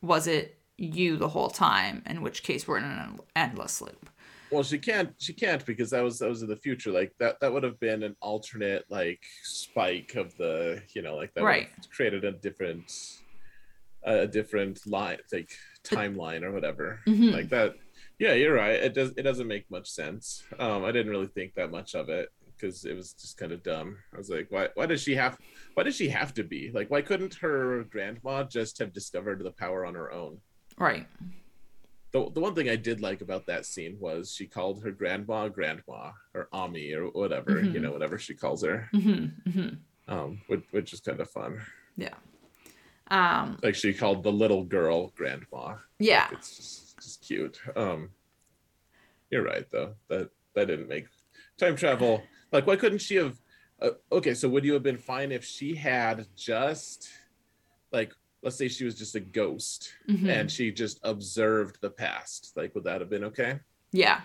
[0.01, 0.09] right.
[0.09, 2.03] was it you the whole time?
[2.07, 4.09] In which case, we're in an endless loop.
[4.51, 5.13] Well, she can't.
[5.19, 6.91] She can't because that was that was in the future.
[6.91, 7.41] Like that.
[7.41, 10.83] That would have been an alternate like spike of the.
[10.95, 11.45] You know, like that.
[11.45, 11.69] Right.
[11.91, 12.93] Created a different,
[14.05, 15.51] a different line, like
[15.85, 17.01] timeline or whatever.
[17.07, 17.33] Mhm.
[17.33, 17.75] Like that.
[18.19, 18.75] Yeah, you're right.
[18.83, 19.13] It does.
[19.17, 20.43] It doesn't make much sense.
[20.59, 23.63] Um, I didn't really think that much of it because it was just kind of
[23.63, 23.99] dumb.
[24.15, 24.69] I was like, why?
[24.75, 25.37] Why does she have?
[25.75, 26.91] Why does she have to be like?
[26.91, 30.39] Why couldn't her grandma just have discovered the power on her own?
[30.79, 31.07] Right.
[32.25, 35.49] The, the one thing I did like about that scene was she called her grandma
[35.49, 37.83] grandma or Ami or whatever, you Mhm.
[37.83, 39.69] know, whatever she calls her, hmm hmm
[40.09, 41.61] um, which, which is kind of fun.
[41.97, 42.15] Yeah.
[43.11, 43.59] Um.
[43.63, 45.77] Like she called the little girl grandma.
[45.99, 46.29] Yeah.
[46.33, 47.61] It's just, just cute.
[47.77, 48.11] Um,
[49.31, 49.95] you're right though.
[50.09, 51.07] That that didn't make
[51.59, 52.23] time travel.
[52.53, 53.37] Like, why couldn't she have?
[53.81, 57.09] Uh, okay, so would you have been fine if she had just
[57.93, 58.13] like,
[58.47, 60.29] let's say she was just a ghost Mhm.
[60.29, 62.53] and she just observed the past?
[62.55, 63.59] Like, would that have been okay?
[63.91, 64.21] Yeah.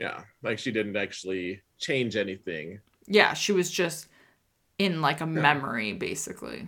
[0.00, 2.80] Yeah, like she didn't actually change anything.
[3.06, 3.34] Yeah.
[3.34, 4.08] She was just
[4.78, 6.66] in like a memory, basically.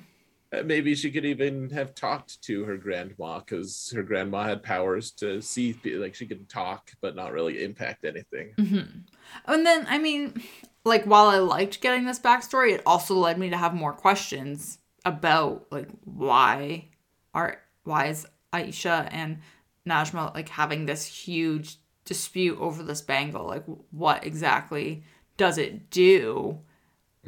[0.53, 5.11] Uh, Maybe she could even have talked to her grandma because her grandma had powers
[5.13, 8.55] to see, like she could talk but not really impact anything.
[8.57, 9.01] hmm
[9.47, 10.41] And then, I mean,
[10.85, 14.79] like, while I liked getting this backstory, it also led me to have more questions
[15.05, 16.89] about, like, why
[17.35, 19.39] are, why is Aisha and
[19.87, 23.47] Najma, like, having this huge dispute over this bangle?
[23.47, 25.03] Like, what exactly
[25.37, 26.59] does it do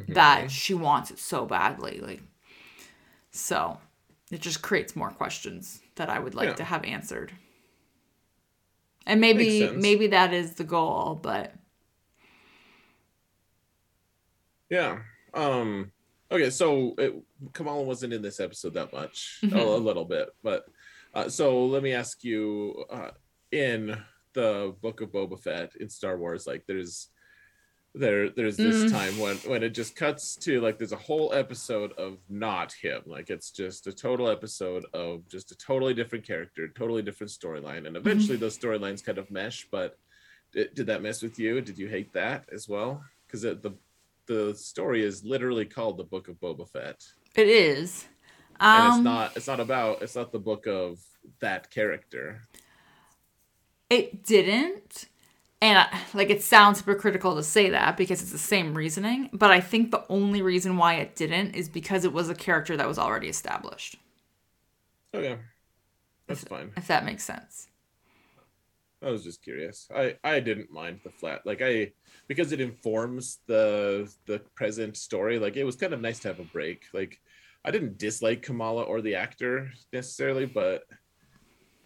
[0.09, 1.99] that she wants it so badly?
[1.99, 2.21] Like,
[3.31, 3.79] so
[4.31, 6.55] it just creates more questions that I would like Yeah.
[6.55, 7.31] to have answered.
[9.05, 11.53] And maybe maybe that is the goal, but
[14.69, 14.99] Yeah.
[15.33, 15.91] Um.
[16.33, 17.13] Okay, so it,
[17.53, 19.75] Kamala wasn't in this episode that much, a, Mhm.
[19.75, 20.65] a little bit, but
[21.13, 23.11] uh, so let me ask you: uh,
[23.51, 23.95] in
[24.33, 27.09] the Book of Boba Fett in Star Wars, like there's
[27.93, 28.89] there there's this Mm.
[28.89, 33.03] time when when it just cuts to like there's a whole episode of not him,
[33.05, 37.85] like it's just a total episode of just a totally different character, totally different storyline,
[37.85, 39.67] and eventually those storylines kind of mesh.
[39.69, 39.99] But
[40.51, 41.61] did, did that mess with you?
[41.61, 43.03] Did you hate that as well?
[43.27, 43.77] Because the
[44.27, 47.03] the story is literally called the Book of Boba Fett,
[47.35, 48.05] it is.
[48.59, 50.99] and Um, it's not it's not about it's not the book of
[51.39, 52.41] that character.
[53.89, 55.05] It didn't.
[55.61, 59.49] And I- like it sounds hypocritical to say that because it's the same reasoning, but
[59.51, 62.87] I think the only reason why it didn't is because it was a character that
[62.87, 63.97] was already established.
[65.13, 65.37] Okay,
[66.27, 66.71] that's fine.
[66.75, 67.67] If that makes sense.
[69.03, 69.87] I was just curious.
[69.93, 71.91] I I didn't mind the flat like I
[72.27, 75.39] because it informs the the present story.
[75.39, 76.85] Like it was kind of nice to have a break.
[76.93, 77.19] Like
[77.65, 80.83] I didn't dislike Kamala or the actor necessarily, but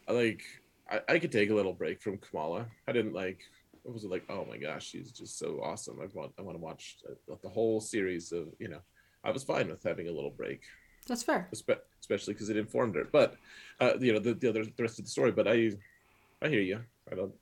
[0.08, 0.44] I like
[0.90, 2.68] I, I could take a little break from Kamala.
[2.88, 3.40] I didn't like.
[3.88, 6.00] I wasn't like, oh my gosh, she's just so awesome.
[6.02, 8.82] I want I want to watch the, the whole series of you know.
[9.24, 10.62] I was fine with having a little break
[11.08, 11.50] That's fair.
[11.52, 13.06] especially because it informed her.
[13.12, 13.36] But
[13.82, 15.32] uh, you know the, the other the rest of the story.
[15.32, 15.72] But I
[16.42, 16.82] I hear you.
[17.12, 17.34] I don't.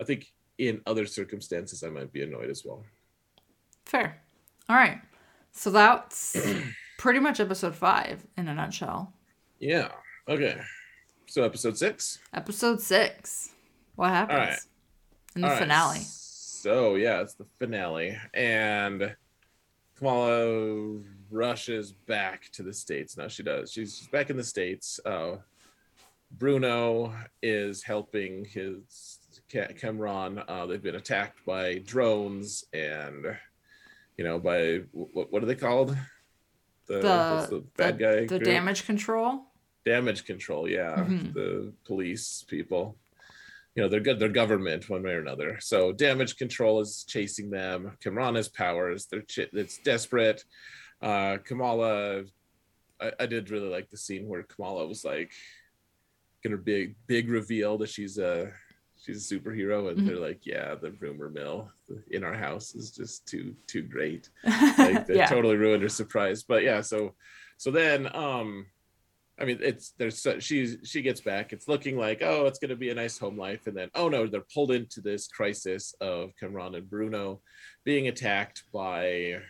[0.00, 2.84] I think in other circumstances I might be annoyed as well.
[3.84, 4.20] Fair.
[4.68, 5.00] All right.
[5.52, 6.36] So that's
[6.98, 9.12] pretty much episode five in a nutshell.
[9.58, 9.88] Yeah.
[10.28, 10.60] Okay.
[11.26, 12.18] So episode six.
[12.34, 13.50] Episode six.
[13.96, 14.58] What happens right.
[15.34, 16.00] in the All right, finale?
[16.00, 19.14] So yeah, it's the finale, and
[19.96, 20.98] Kamala
[21.30, 23.16] rushes back to the states.
[23.16, 23.72] Now she does.
[23.72, 25.00] She's she's back in the states.
[25.04, 25.36] Uh,
[26.30, 30.42] Bruno is helping his Cameron.
[30.46, 33.36] Uh, they've been attacked by drones and
[34.16, 35.96] you know by what what are they called?
[36.86, 38.20] The, The, the bad the, guy.
[38.20, 38.42] the group?
[38.44, 39.44] damage control.
[39.84, 41.32] damage control yeah Mhm.
[41.32, 42.96] the police people
[43.74, 47.48] you know they're good they're government one way or another so damage control is chasing
[47.50, 50.44] them kamrana's powers they're ch- it's desperate
[51.00, 52.24] uh kamala
[53.00, 55.30] I, I did really like the scene where kamala was like
[56.42, 58.52] gonna big big reveal that she's a
[58.96, 60.06] she's a superhero, and mm-hmm.
[60.06, 61.70] they're like, yeah, the rumor mill
[62.10, 64.28] in our house is just too too great.
[64.78, 65.26] Like they yeah.
[65.26, 66.42] totally ruined her surprise.
[66.42, 67.14] But yeah, so
[67.56, 68.66] so then um
[69.40, 71.52] I mean, it's there's she's she gets back.
[71.52, 74.08] It's looking like oh, it's going to be a nice home life, and then oh
[74.08, 77.40] no, they're pulled into this crisis of cameron and Bruno
[77.84, 79.40] being attacked by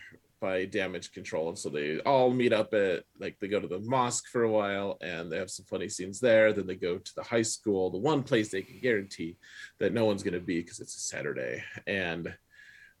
[0.41, 3.79] by damage control, and so they all meet up at like they go to the
[3.79, 6.51] mosque for a while, and they have some funny scenes there.
[6.51, 9.37] Then they go to the high school, the one place they can guarantee
[9.79, 12.33] that no one's going to be because it's a Saturday, and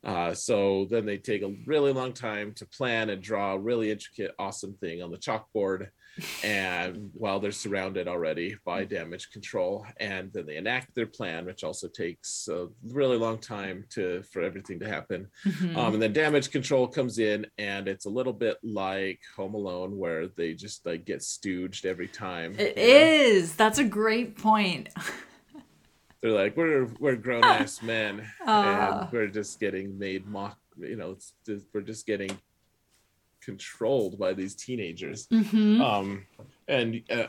[0.03, 3.91] uh, so then they take a really long time to plan and draw a really
[3.91, 5.89] intricate, awesome thing on the chalkboard.
[6.43, 11.63] And while they're surrounded already by damage control, and then they enact their plan, which
[11.63, 15.27] also takes a really long time to for everything to happen.
[15.45, 15.77] Mm-hmm.
[15.77, 19.97] Um, and then damage control comes in, and it's a little bit like Home Alone,
[19.97, 22.55] where they just like get stooged every time.
[22.59, 23.49] It is.
[23.49, 23.55] Know?
[23.57, 24.89] That's a great point.
[26.21, 30.95] they're like we're we're grown ass men uh, and we're just getting made mock you
[30.95, 32.29] know it's just, we're just getting
[33.43, 35.81] controlled by these teenagers mm-hmm.
[35.81, 36.25] um
[36.67, 37.27] and uh,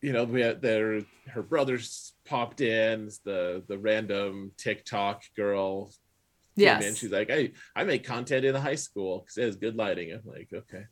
[0.00, 5.90] you know we had their her brothers popped in the the random tiktok girl
[6.56, 9.56] yeah and she's like i i make content in the high school because it has
[9.56, 10.84] good lighting i'm like okay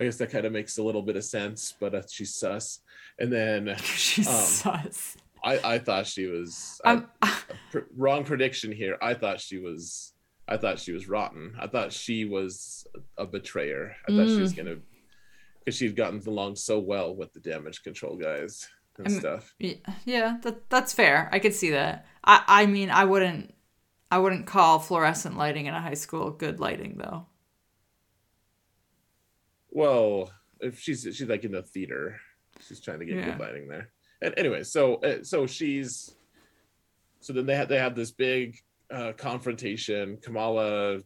[0.00, 2.80] I guess that kind of makes a little bit of sense, but uh, she's sus.
[3.18, 5.16] And then she's um, sus.
[5.42, 7.06] I, I thought she was um,
[7.70, 8.96] pr- wrong prediction here.
[9.02, 10.13] I thought she was
[10.46, 11.54] I thought she was rotten.
[11.58, 13.96] I thought she was a betrayer.
[14.06, 14.36] I thought mm.
[14.36, 14.56] she was mm.
[14.56, 14.76] gonna
[15.58, 19.54] because she'd gotten along so well with the damage control guys and I'm, stuff.
[20.04, 21.28] Yeah, that that's fair.
[21.32, 22.06] I could see that.
[22.22, 23.54] I I mean I wouldn't
[24.10, 27.26] I wouldn't call fluorescent lighting in a high school good lighting though.
[29.70, 30.30] Well,
[30.60, 32.20] if she's she's like in the theater,
[32.60, 33.24] she's trying to get yeah.
[33.30, 33.90] good lighting there
[34.24, 36.16] and anyway, so uh, so she's
[37.20, 38.58] so then they had they have this big
[38.92, 40.18] uh, confrontation.
[40.22, 41.00] Kamala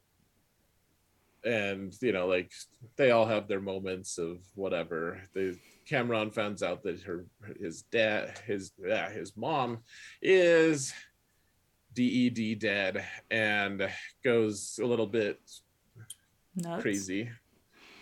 [1.44, 2.50] and you know like
[2.96, 5.20] they all have their moments of whatever.
[5.34, 5.52] They
[5.86, 7.26] Cameron finds out that her
[7.60, 9.78] his dad his yeah his mom
[10.20, 10.92] is
[11.94, 13.88] DED dead and
[14.22, 15.40] goes a little bit
[16.56, 16.82] Nuts.
[16.82, 17.30] crazy.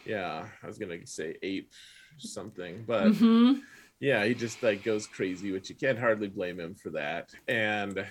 [0.05, 1.73] Yeah, I was gonna say ape
[2.19, 3.09] something, but.
[3.09, 3.61] Mm-hmm
[4.01, 7.31] yeah, he just like goes crazy, which you can't hardly blame him for that.
[7.49, 8.05] And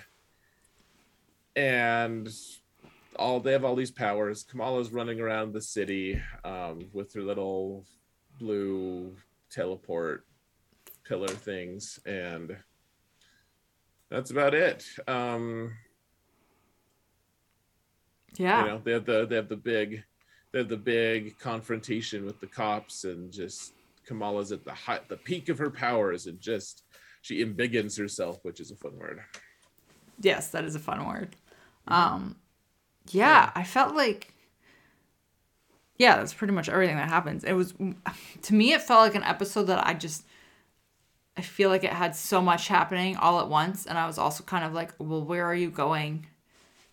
[1.56, 2.28] and
[3.18, 4.44] all they have all these powers.
[4.44, 7.84] Kamala's running around the city um, with her little
[8.38, 9.16] blue
[9.50, 10.26] teleport
[11.04, 12.56] pillar things, and
[14.10, 14.84] that's about it.
[15.08, 15.72] Um,
[18.36, 20.04] yeah, you know they have the they have the big
[20.52, 23.72] they have the big confrontation with the cops and just
[24.06, 26.84] Kamala's at the high, the peak of her powers and just
[27.22, 29.20] she embiggens herself, which is a fun word.
[30.20, 31.34] Yes, that is a fun word.
[31.88, 32.36] Um,
[33.10, 34.34] yeah, I felt like,
[35.96, 37.44] yeah, that's pretty much everything that happens.
[37.44, 37.74] It was,
[38.42, 40.24] to me, it felt like an episode that I just,
[41.36, 44.42] I feel like it had so much happening all at once, and I was also
[44.42, 46.26] kind of like, well, where are you going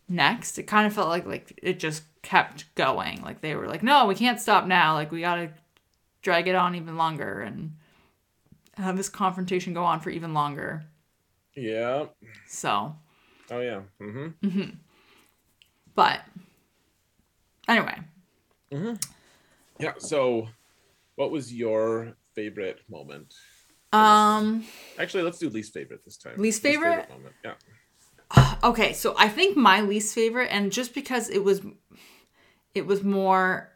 [0.09, 0.57] next?
[0.57, 3.21] It kind of felt like like it just kept going.
[3.21, 4.93] Like they were like, no, we can't stop now.
[4.93, 5.51] Like we gotta
[6.21, 7.75] drag it on even longer and
[8.75, 10.83] have this confrontation go on for even longer.
[11.55, 12.05] Yeah.
[12.47, 12.95] So.
[13.51, 13.81] Oh yeah.
[14.01, 14.47] Mm-hmm.
[14.47, 14.69] Mm-hmm.
[15.95, 16.21] But
[17.67, 17.97] anyway.
[18.71, 18.95] Mm-hmm.
[19.79, 19.93] Yeah.
[19.97, 20.47] So,
[21.15, 23.33] what was your favorite moment?
[23.91, 24.65] Um.
[24.97, 26.33] Actually, let's do least favorite this time.
[26.37, 26.97] Least favorite.
[26.97, 27.35] Least favorite moment.
[27.43, 27.53] Yeah.
[28.63, 31.61] Okay, so I think my least favorite, and just because it was,
[32.73, 33.73] it was more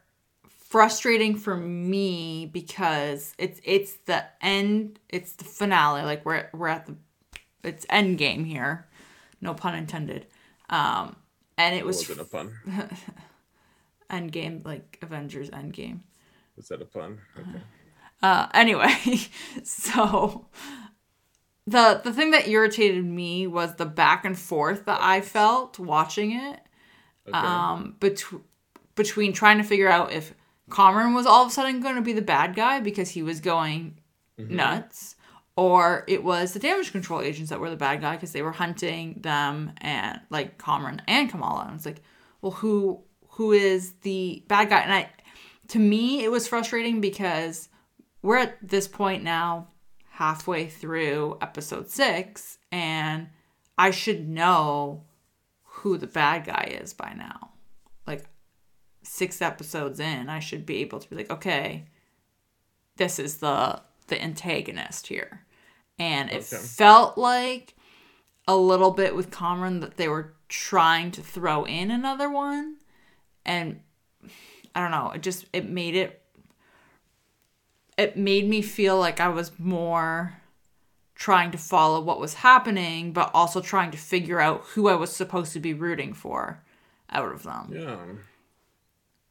[0.68, 6.84] frustrating for me because it's it's the end it's the finale like we're we're at
[6.84, 6.94] the
[7.64, 8.86] it's end game here
[9.40, 10.26] no pun intended
[10.68, 11.16] um
[11.58, 12.52] and it was wasn't a pun.
[14.10, 16.02] End game like avengers end game
[16.56, 17.18] was that a pun?
[17.38, 17.60] Okay.
[18.22, 18.94] Uh anyway
[19.62, 20.46] so
[21.66, 26.32] the the thing that irritated me was the back and forth that i felt watching
[26.32, 26.60] it
[27.28, 27.36] okay.
[27.36, 28.42] um between
[28.98, 30.34] between trying to figure out if
[30.70, 33.40] Cameron was all of a sudden going to be the bad guy because he was
[33.40, 33.98] going
[34.38, 34.56] mm-hmm.
[34.56, 35.16] nuts,
[35.58, 38.52] or it was the damage control agents that were the bad guy because they were
[38.52, 41.64] hunting them and like Cameron and Kamala.
[41.66, 42.00] And it's like,
[42.40, 44.82] well, who who is the bad guy?
[44.82, 45.10] And I,
[45.68, 47.70] to me, it was frustrating because
[48.22, 49.66] we're at this point now,
[50.10, 53.26] halfway through episode six, and
[53.76, 55.06] I should know
[55.64, 57.50] who the bad guy is by now.
[58.06, 58.26] Like
[59.02, 61.86] six episodes in, I should be able to be like, okay,
[62.96, 65.44] this is the the antagonist here.
[65.98, 66.56] And it okay.
[66.56, 67.74] felt like
[68.46, 72.76] a little bit with Cameron that they were trying to throw in another one
[73.44, 73.80] and
[74.74, 76.22] I don't know, it just it made it
[77.96, 80.40] it made me feel like I was more
[81.14, 85.14] trying to follow what was happening but also trying to figure out who I was
[85.14, 86.62] supposed to be rooting for
[87.10, 87.72] out of them.
[87.72, 87.96] Yeah.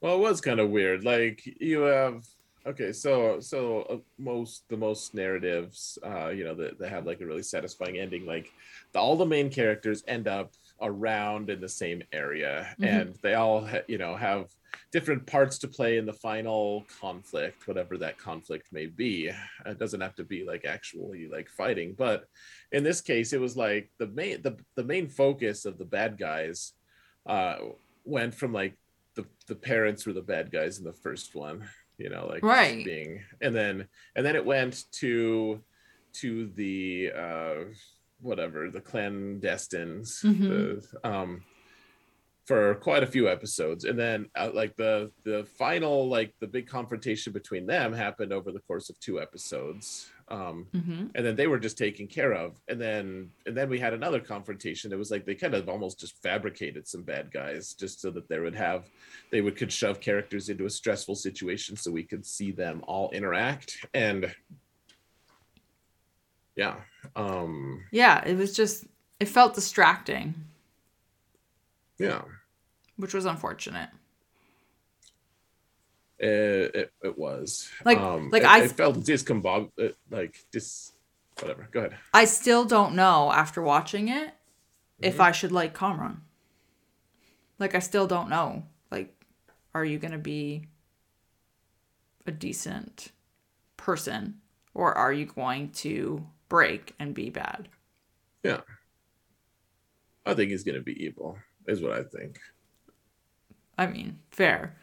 [0.02, 1.04] Well, it was kind of weird.
[1.04, 2.28] Like you have
[2.68, 7.22] okay, so so uh, most the most narratives, uh, you know, that, that have like
[7.22, 8.26] a really satisfying ending.
[8.26, 8.52] Like
[8.92, 12.84] the, all the main characters end up around in the same area, mm-hmm.
[12.84, 14.48] and they all ha- you know have
[14.92, 19.32] different parts to play in the final conflict, whatever that conflict may be.
[19.66, 22.26] It doesn't have to be like actually like fighting, but
[22.72, 26.18] in this case, it was like the main the the main focus of the bad
[26.18, 26.74] guys
[27.26, 27.58] uh,
[28.04, 28.78] went from like
[29.16, 32.84] the the parents were the bad guys in the first one, you know, like right.
[32.84, 35.62] being, and then and then it went to
[36.14, 37.56] to the uh,
[38.22, 40.44] whatever the clandestines, mm-hmm.
[40.44, 41.44] the, um,
[42.46, 46.68] for quite a few episodes, and then uh, like the the final like the big
[46.68, 51.06] confrontation between them happened over the course of two episodes um, mm-hmm.
[51.16, 52.60] and then they were just taken care of.
[52.68, 56.00] And then and then we had another confrontation it was like they kind of almost
[56.00, 58.90] just fabricated some bad guys just so that they would have
[59.32, 63.10] they would could shove characters into a stressful situation so we could see them all
[63.12, 63.78] interact.
[63.94, 64.34] And
[66.56, 66.76] yeah
[67.16, 68.86] um yeah it was just
[69.20, 70.36] it felt distracting.
[71.98, 72.24] Yeah.
[72.98, 73.90] Which was unfortunate
[76.20, 80.94] it, it, it was like um, like I, I felt discombog uh, like dis
[81.40, 81.68] whatever.
[81.72, 81.98] Go ahead.
[82.14, 85.04] I still don't know after watching it mm-hmm.
[85.04, 86.22] if I should like Kamran.
[87.60, 88.64] Like I still don't know.
[88.92, 89.14] Like,
[89.74, 90.68] are you gonna be
[92.26, 93.12] a decent
[93.78, 94.40] person,
[94.74, 97.70] or are you going to break and be bad?
[98.44, 98.62] Yeah.
[100.26, 101.38] I think he's gonna be evil.
[101.68, 102.40] Is what I think.
[103.78, 104.76] I mean, fair.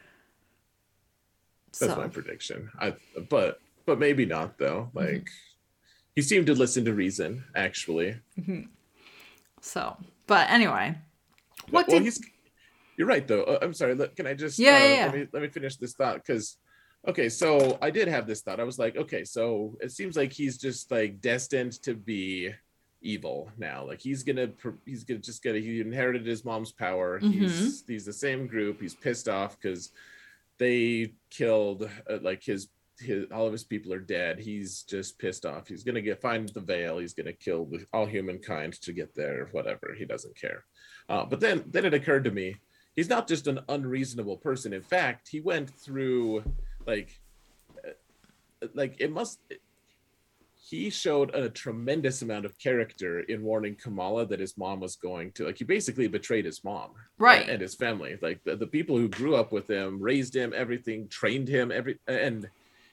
[1.79, 2.01] That's so.
[2.01, 2.71] my prediction.
[2.79, 2.95] I
[3.29, 4.89] but but maybe not though.
[4.89, 4.99] Mm-hmm.
[4.99, 6.15] Like mm-hmm.
[6.15, 8.17] he seemed to listen to reason actually.
[8.39, 8.63] Mm-hmm.
[9.61, 9.97] So,
[10.27, 10.97] but anyway,
[11.71, 12.05] what well, did...
[12.05, 12.21] he's
[12.97, 13.45] you're right though.
[13.45, 13.97] Uh, I'm sorry.
[14.17, 15.05] Can I just yeah, uh, yeah, yeah.
[15.07, 16.59] Let me let me finish this thought because
[17.07, 18.61] okay, so I did have this thought.
[18.61, 22.53] I was like, okay, so it seems like he's just like destined to be
[23.05, 23.85] evil now.
[23.87, 24.49] Like he's gonna
[24.85, 27.21] he's gonna just gonna he inherited his mom's power.
[27.21, 27.33] Mm-hmm.
[27.33, 28.81] He's he's the same group.
[28.81, 29.91] He's pissed off because
[30.59, 32.69] they killed uh, like his
[33.01, 34.39] his all of his people are dead.
[34.39, 35.69] He's just pissed off.
[35.69, 36.99] He's gonna get find the veil.
[36.99, 39.49] He's gonna kill all humankind to get there.
[39.53, 39.95] Whatever.
[39.97, 40.65] He doesn't care.
[41.09, 42.57] Uh, but then then it occurred to me,
[42.95, 44.73] he's not just an unreasonable person.
[44.73, 46.45] In fact, he went through
[46.87, 47.21] like
[47.85, 49.41] uh, like it must
[50.75, 55.31] he showed a tremendous amount of character in warning Kamala that his mom was going
[55.33, 57.43] to like he basically betrayed his mom right.
[57.43, 58.19] and, and his family.
[58.21, 61.99] Like the, the, people who grew up with him raised him everything trained him every
[62.09, 62.49] and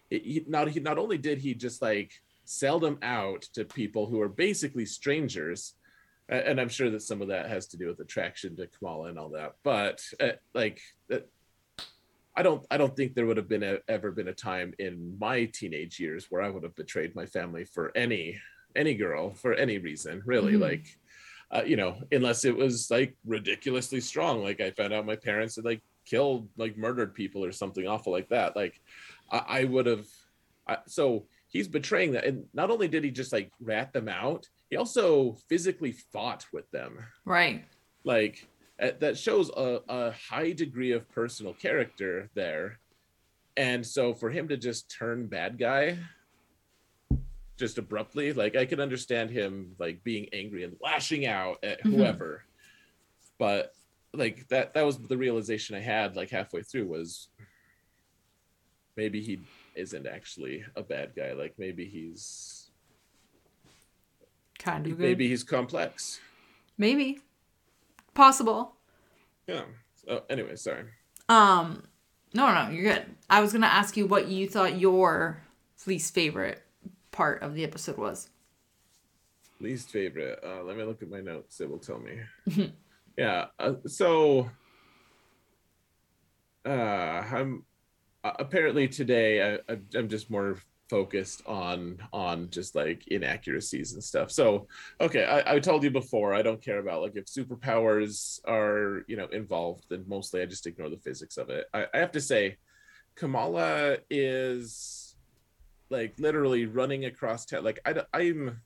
[0.09, 2.11] he not he not only did he just like
[2.45, 5.73] sell them out to people who are basically strangers
[6.29, 9.17] and I'm sure that some of that has to do with attraction to Kamala and
[9.17, 11.19] all that but uh, like uh,
[12.35, 15.17] I don't I don't think there would have been a, ever been a time in
[15.19, 18.39] my teenage years where I would have betrayed my family for any
[18.75, 20.53] any girl for any reason really.
[20.53, 20.61] Mm-hmm.
[20.61, 20.97] like
[21.51, 24.43] uh, you know unless it was like ridiculously strong.
[24.43, 28.13] Like I found out my parents had like killed like murdered people or something awful
[28.13, 28.55] like that.
[28.55, 28.81] Like
[29.31, 30.07] I, I would have
[30.67, 32.25] I, so he's betraying that.
[32.25, 36.71] And not only did he just like rat them out he also physically fought with
[36.71, 36.97] them.
[37.25, 37.65] Right.
[38.05, 38.47] Like
[38.81, 42.79] that shows a, a high degree of personal character there.
[43.55, 45.97] And so for him to just turn bad guy
[47.57, 51.95] just abruptly like i can understand him like being angry and lashing out at mm-hmm.
[51.95, 52.41] whoever.
[52.43, 53.27] Mm-hmm.
[53.37, 53.75] but
[54.15, 57.27] like that that was the realization i had like halfway through was
[58.97, 59.39] maybe he
[59.75, 61.33] isn't actually a bad guy.
[61.33, 62.69] Like maybe he's
[64.59, 66.19] kind of maybe he's complex.
[66.77, 67.19] Maybe
[68.13, 68.75] Possible.
[69.47, 69.63] Yeah.
[69.95, 70.85] So anyway, sorry.
[71.29, 71.83] Um
[72.33, 73.05] no no, you're good.
[73.29, 75.41] I was gonna ask you what you thought your
[75.85, 76.63] least favorite
[77.11, 78.29] part of the episode was.
[79.59, 80.39] Least favorite.
[80.43, 81.59] Uh let me look at my notes.
[81.61, 82.73] It will tell me.
[83.17, 83.45] yeah.
[83.59, 84.49] Uh, so
[86.65, 87.63] uh I'm
[88.23, 90.57] uh, apparently today I, I'm just more
[90.91, 94.29] focused on on just like inaccuracies and stuff.
[94.29, 94.67] So
[94.99, 99.15] okay I, I, told you before i don't care about like if superpowers are you
[99.15, 101.65] know involved then mostly i just ignore the physics of it.
[101.73, 102.57] I, I have to say
[103.15, 105.15] kamala is
[105.89, 107.63] like literally running across town.
[107.63, 108.59] Like I, i'm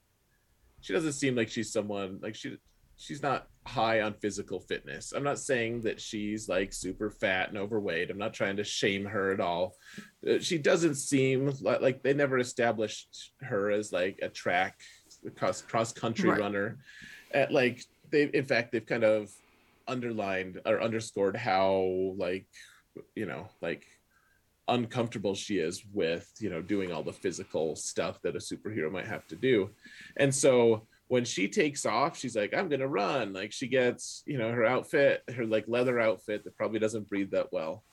[0.82, 2.58] she doesn't seem like she's someone like she
[2.98, 5.11] she's not high on physical fitness.
[5.11, 8.11] I'm not saying that she's like super fat and overweight.
[8.11, 9.74] I'm not trying to shame her at all.
[10.28, 14.80] Uh, she doesn't seem like, like they never established her as like a track
[15.36, 16.39] cross cross country Right.
[16.39, 16.78] runner.
[17.32, 19.30] At like they in fact they've kind of
[19.88, 22.47] underlined or underscored how like
[23.16, 23.86] you know like
[24.68, 29.05] uncomfortable she is with you know doing all the physical stuff that a superhero might
[29.05, 29.70] have to do
[30.18, 33.34] and so when she takes off she's like i'm gonna run.
[33.34, 37.32] Like she gets you know her outfit her like leather outfit that probably doesn't breathe
[37.32, 37.84] that well.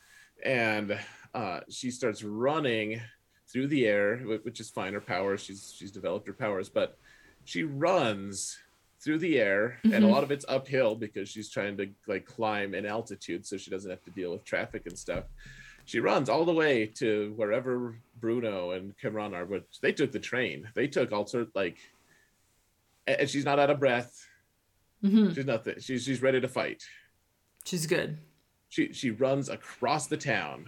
[0.45, 0.99] And
[1.35, 3.01] uh she starts running
[3.49, 6.97] through the air which is fine her powers she's she's developed her powers but
[7.45, 8.59] she runs
[9.03, 10.11] through the air and a Mhm.
[10.11, 13.91] lot of it's uphill because she's trying to like climb in altitude so she doesn't
[13.91, 15.25] have to deal with traffic and stuff.
[15.85, 20.21] She runs all the way to wherever bruno and Cameron are but they took the
[20.21, 20.69] train.
[20.75, 21.79] They took all sort like
[23.21, 24.27] and she's not out of breath.
[25.01, 25.75] Hmm she's nothing.
[25.81, 26.83] She's she's ready to fight.
[27.65, 28.19] She's good.
[28.69, 30.67] she she runs across the town.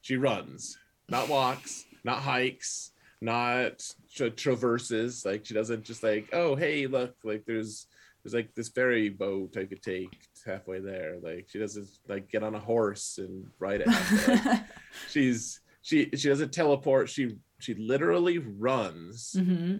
[0.00, 0.78] She runs.
[1.08, 3.82] Not walks not hikes not
[4.14, 5.24] tra- traverses.
[5.24, 7.86] Like she doesn't just like oh hey look like there's
[8.22, 10.10] there's like this ferry boat i could take
[10.44, 11.16] halfway there.
[11.22, 13.88] Like she doesn't like get on a horse and ride it.
[13.88, 14.60] Like,
[15.08, 17.08] she's she she doesn't teleport.
[17.08, 19.76] She she literally runs hmm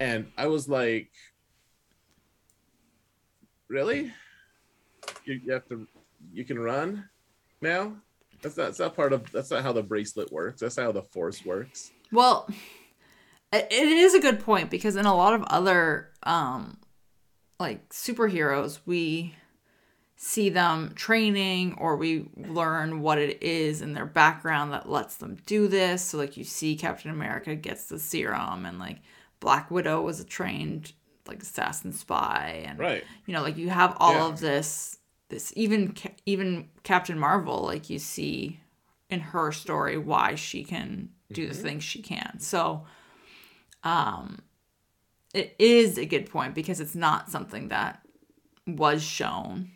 [0.00, 1.10] and i was like
[3.70, 4.12] really?
[5.24, 5.86] You, you have to
[6.32, 7.08] you can run
[7.62, 7.94] now?
[8.42, 10.60] That's not, that's not part of that's not how the bracelet works.
[10.60, 11.92] That's not how the force works.
[12.12, 12.48] Well,
[13.52, 16.78] it is a good point because in a lot of other um
[17.58, 19.34] like superheroes, we
[20.16, 25.38] see them training or we learn what it is in their background that lets them
[25.46, 26.04] do this.
[26.04, 28.98] So like you see Captain America gets the serum and like
[29.40, 30.92] Black Widow was a trained
[31.26, 34.26] like assassin spy and right you know like you have all Yeah.
[34.28, 35.94] of this this even
[36.26, 38.60] even captain marvel like you see
[39.08, 41.62] in her story why she can do the Mhm.
[41.62, 42.84] things she can so
[43.84, 44.40] um
[45.32, 48.04] it is a good point because it's not something that
[48.66, 49.70] was shown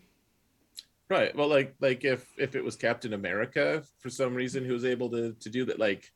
[1.09, 4.85] right well like like if if it was captain america for some reason who was
[4.85, 6.13] able to to do that like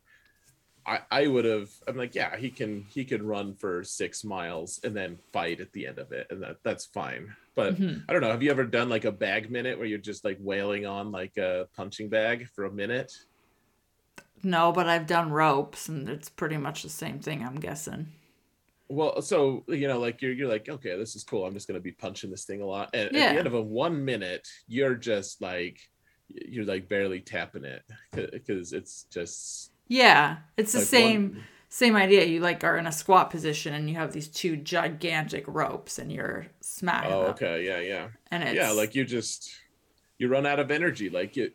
[0.88, 4.80] I, I would have I'm like yeah he can he can run for six miles
[4.82, 8.04] and then fight at the end of it and that that's fine but Mhm.
[8.08, 10.38] I don't know have you ever done like a bag minute where you're just like
[10.40, 13.12] wailing on like a punching bag for a minute
[14.42, 18.06] no but i've done ropes and it's pretty much the same thing i'm guessing
[18.88, 21.44] Well, so you know, like you're you're like, okay, this is cool.
[21.44, 22.88] I'm just gonna be punching this thing a lot.
[22.94, 25.76] And at the end of a one minute, you're just like
[26.28, 27.82] you're like barely tapping it
[28.14, 32.86] because it's just yeah it's the like same one- same idea you like are in
[32.86, 37.30] a squat position and you have these two gigantic ropes and you're smacking oh, them.
[37.32, 38.70] okay, yeah, yeah, and it's yeah.
[38.70, 39.50] Like you just
[40.16, 41.10] you run out of energy.
[41.10, 41.50] Like you,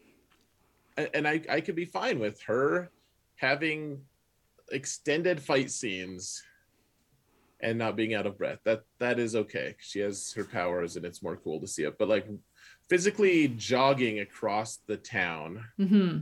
[0.97, 2.91] and, I I could be fine with her
[3.35, 4.01] having
[4.71, 6.43] extended fight scenes
[7.59, 8.59] and not being out of breath.
[8.65, 9.75] That that is okay.
[9.79, 11.97] She has her powers, and it's more cool to see it.
[11.97, 12.27] But like
[12.87, 16.17] physically jogging across the town, hmm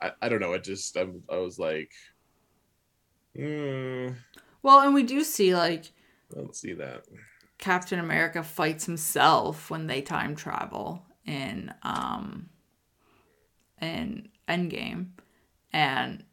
[0.00, 0.52] I, I don't know.
[0.54, 1.90] It just I'm, I was like,
[3.36, 4.08] hmm,
[4.62, 5.86] Well, and we do see like
[6.32, 7.04] I don't see that.
[7.58, 12.48] Captain America fights himself when they time travel in um
[13.80, 15.08] in Endgame.
[15.72, 16.24] And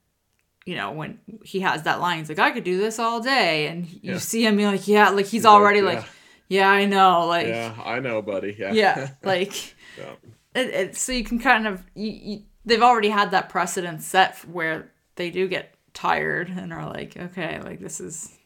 [0.65, 3.68] you know, when he has that line, he's like, I could do this all day.
[3.68, 4.20] And you Yeah.
[4.20, 6.09] see him be like, Yeah, like he's, He's already like, like,
[6.49, 7.26] yeah, I know.
[7.28, 8.55] Like Yeah, I know, buddy.
[8.57, 10.15] Yeah, yeah, like Yeah.
[10.55, 14.38] it, it, so you can kind of you, you, they've already had that precedent set
[14.47, 18.38] where they do get tired and are like, okay, like this is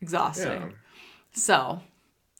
[0.00, 0.52] exhausting.
[0.52, 0.68] yeah.
[1.32, 1.82] So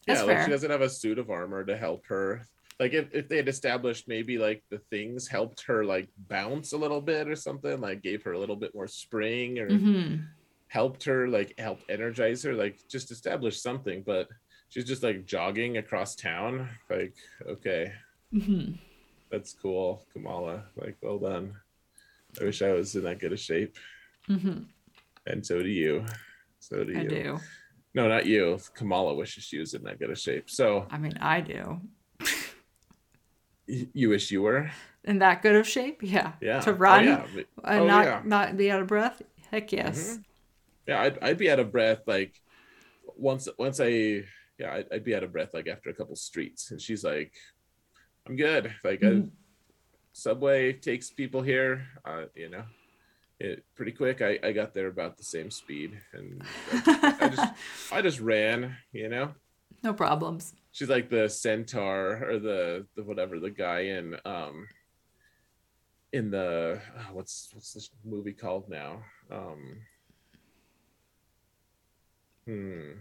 [0.06, 0.44] yeah, like fair.
[0.44, 2.46] she doesn't have a suit of armor to help her.
[2.78, 6.78] Like if, if they had established maybe like the things helped her like bounce a
[6.78, 10.16] little bit or something, like gave her a little bit more spring or hmm
[10.68, 14.02] helped her like help energize her, like just establish something.
[14.06, 14.28] But
[14.70, 16.70] she's just like jogging across town.
[16.90, 17.14] Like,
[17.48, 17.92] okay,
[18.32, 18.78] hmm
[19.30, 20.64] that's cool, Kamala.
[20.76, 21.54] Like, well done.
[22.40, 23.76] I wish I was in that good a shape.
[24.26, 24.60] hmm
[25.26, 26.04] And so do you.
[26.60, 26.98] So do you.
[27.00, 27.38] I do.
[27.94, 28.58] No, not you.
[28.74, 30.50] Kamala wishes she was in that good a shape.
[30.50, 31.80] So I mean, I do.
[33.66, 34.70] you wish you were?
[35.04, 36.32] In that good of shape, yeah.
[36.40, 36.60] Yeah.
[36.60, 37.26] To Oh, run yeah.
[37.64, 38.22] and Oh, not yeah.
[38.24, 39.22] not be out of breath.
[39.50, 40.18] Heck yes.
[40.86, 42.40] yeah I'd, I'd be out of breath like
[43.16, 44.22] once once i
[44.58, 47.32] yeah I'd, I'd be out of breath like after a couple streets and she's like
[48.26, 49.30] i'm good like I, Mhm.
[50.12, 52.64] subway takes people here uh you know
[53.38, 54.22] it pretty quick.
[54.22, 57.52] I, I got there about the same speed, and I, I just
[57.92, 58.74] I just ran.
[58.92, 59.34] You know,
[59.82, 60.54] no problems.
[60.72, 64.66] She's like the centaur or the the whatever the guy in um
[66.14, 69.02] in the oh, what's what's this movie called now?
[69.30, 69.82] Um,
[72.46, 72.92] hmm.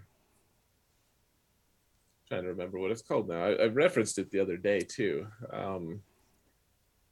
[2.28, 3.44] Trying to remember what it's called now.
[3.44, 5.28] I, I referenced it the other day too.
[5.52, 6.02] Um,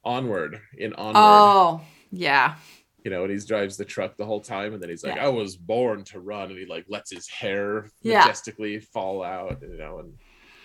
[0.04, 1.14] Onward in Onward.
[1.16, 2.56] Oh, yeah.
[3.04, 5.26] You know, and he drives the truck the whole time, and then he's like, Yeah.
[5.26, 8.20] "I was born to run," and he like lets his hair Yeah.
[8.20, 9.60] majestically fall out.
[9.62, 9.98] You know,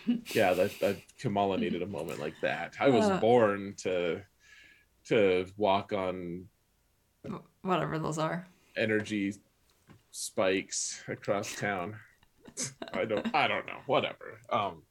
[0.08, 2.76] and yeah, that, that Kamala needed a moment like that.
[2.80, 3.20] I was Uh.
[3.20, 4.22] born to
[5.06, 6.48] to walk on
[7.62, 8.48] Whatever those are.
[8.78, 9.34] energy
[10.12, 11.96] spikes across town.
[12.94, 13.80] I don't I don't know.
[13.86, 14.40] Whatever.
[14.52, 14.84] Um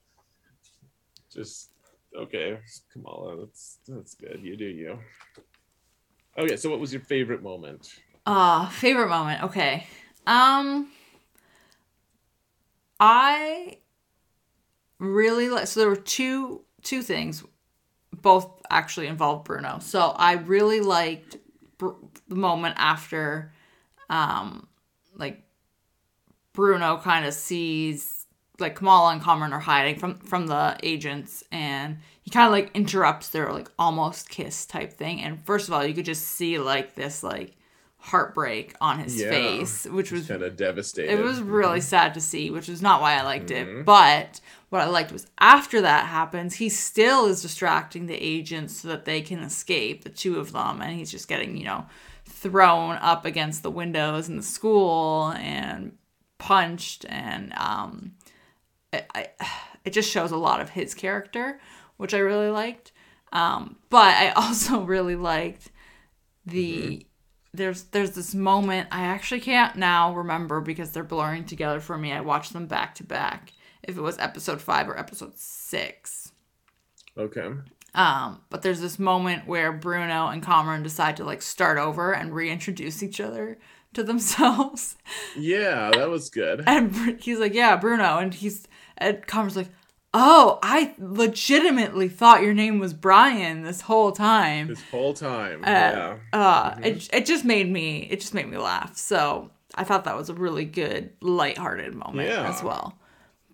[1.33, 1.71] just
[2.17, 2.59] okay,
[2.93, 4.41] Kamala, that's that's good.
[4.43, 4.99] You do you.
[6.37, 8.01] Okay, so what was your favorite moment?
[8.25, 9.43] Uh, favorite moment.
[9.45, 9.87] Okay.
[10.27, 10.91] Um
[13.01, 13.79] I
[14.99, 17.45] really like so there were two two things
[18.13, 19.79] both actually involved Bruno.
[19.81, 21.37] So I really liked
[21.79, 21.93] Br-
[22.27, 23.53] the moment after
[24.11, 24.67] um
[25.15, 25.43] like
[26.59, 28.27] Bruno kind of sees
[28.59, 32.73] like Kamala and Cameron are hiding from from the agents and he kind of like
[32.75, 36.59] interrupts their like almost kiss type thing and first of all you could just see
[36.59, 37.55] like this like
[37.99, 39.31] heartbreak on his Yeah.
[39.31, 41.13] face which was Kind of devastated.
[41.13, 43.81] it was really sad to see, which is not why I liked Mhm.
[43.81, 43.85] it.
[43.85, 44.41] But
[44.71, 49.05] what I liked was after that happens, he still is distracting the agents so that
[49.05, 51.87] they can escape, the two of them, and he's just getting, you know,
[52.25, 55.97] thrown up against the windows in the school and
[56.39, 58.13] punched and um
[58.93, 59.29] it, I,
[59.85, 61.61] it just shows a lot of his character,
[61.97, 62.93] which I really liked.
[63.33, 65.71] Um, but I also really liked
[66.47, 67.05] the
[67.53, 72.13] there's there's this moment I actually can't now remember because they're blurring together for me.
[72.13, 73.53] I watched them back to back.
[73.83, 76.33] If it was episode five or episode six.
[77.17, 77.49] Okay.
[77.95, 82.35] Um, but there's this moment where Bruno and Cameron decide to like start over and
[82.35, 83.59] reintroduce each other
[83.95, 84.97] to themselves.
[85.37, 86.65] Yeah, that was good.
[86.67, 88.67] And he's like, "Yeah, Bruno," and he's
[88.97, 89.69] and Cameron's like,
[90.13, 95.63] "Oh, I legitimately thought your name was Brian this whole time." This whole time.
[95.65, 96.17] Uh, yeah.
[96.33, 96.85] uh, Mhm.
[96.85, 98.97] it, it just made me it just made me laugh.
[98.97, 102.49] So I thought that was a really good lighthearted moment Yeah.
[102.49, 102.99] as well.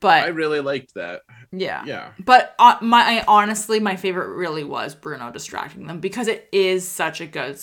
[0.00, 1.22] But I really liked that.
[1.50, 1.82] yeah.
[1.86, 2.10] Yeah.
[2.18, 7.20] But uh, my honestly, my favorite really was Bruno distracting them because it is such
[7.22, 7.58] a good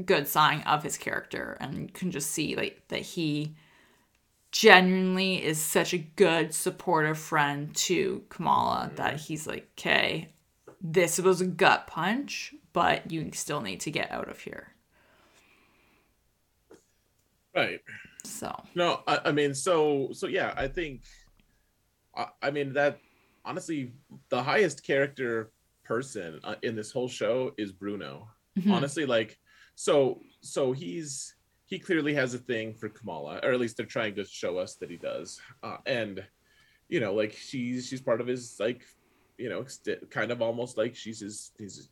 [0.00, 3.56] good sign of his character, and you can just see like that he
[4.52, 10.32] genuinely is such a good supportive friend to Kamala that he's like, okay,
[10.80, 14.74] this was a gut punch, but you still need to get out of here.
[17.54, 17.80] Right.
[18.24, 21.02] So No, I, I mean, so so yeah, I think,
[22.16, 23.00] I, I mean that
[23.44, 23.92] honestly,
[24.28, 25.52] the highest character
[25.84, 28.28] person uh, in this whole show is Bruno.
[28.56, 28.70] mhm.
[28.70, 29.38] Honestly, like,
[29.74, 31.34] so so he's
[31.66, 34.74] he clearly has a thing for Kamala, or at least they're trying to show us
[34.76, 36.22] that he does, uh, and
[36.88, 38.82] you know, like she's she's part of his like,
[39.38, 39.64] you know,
[40.10, 41.88] kind of almost like she's his his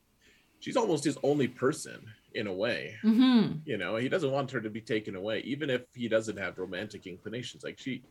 [0.59, 2.01] she's almost his only person
[2.35, 2.95] in a way.
[3.03, 3.63] Mhm.
[3.65, 6.59] you know he doesn't want her to be taken away even if he doesn't have
[6.59, 7.65] romantic inclinations.
[7.65, 8.05] Like she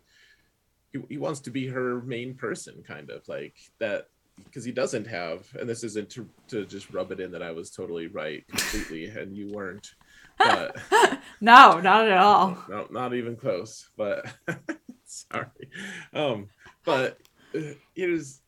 [0.91, 4.07] he, he wants to be her main person kind of like that
[4.45, 7.51] because he doesn't have and this isn't to, to just rub it in that i
[7.51, 9.95] was totally right completely and you weren't
[10.39, 10.77] but
[11.41, 12.57] no, not at all.
[12.69, 14.25] no, not even close but
[15.05, 15.69] sorry.
[16.13, 16.47] Um
[16.85, 17.19] but
[17.53, 18.41] uh, it was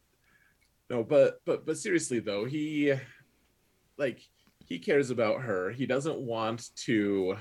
[0.90, 2.94] no but but but seriously though he
[3.98, 4.22] like
[4.66, 5.72] he cares about her.
[5.72, 7.38] He doesn't want to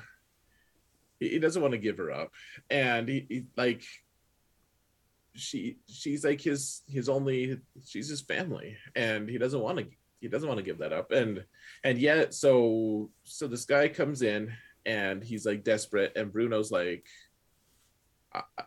[1.21, 2.33] he he doesn't want to give her up.
[2.69, 3.85] And he, he like
[5.35, 9.87] she she's like his his only she's his family and he doesn't want to
[10.21, 11.13] he doesn't want to give that up.
[11.13, 11.45] And
[11.85, 14.53] and yet so so this guy comes in
[14.87, 17.07] and he's like desperate and bruno's like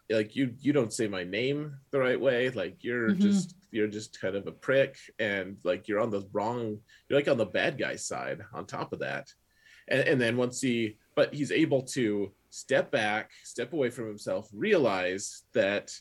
[0.09, 2.49] like you you don't say my name the right way.
[2.49, 3.19] Like you're Mhm.
[3.19, 7.29] just you're just kind of a prick and like you're on the wrong you're like
[7.29, 9.31] on the bad guy side on top of that.
[9.87, 14.49] And, and then once he but he's able to step back step away from himself
[14.53, 15.91] realize that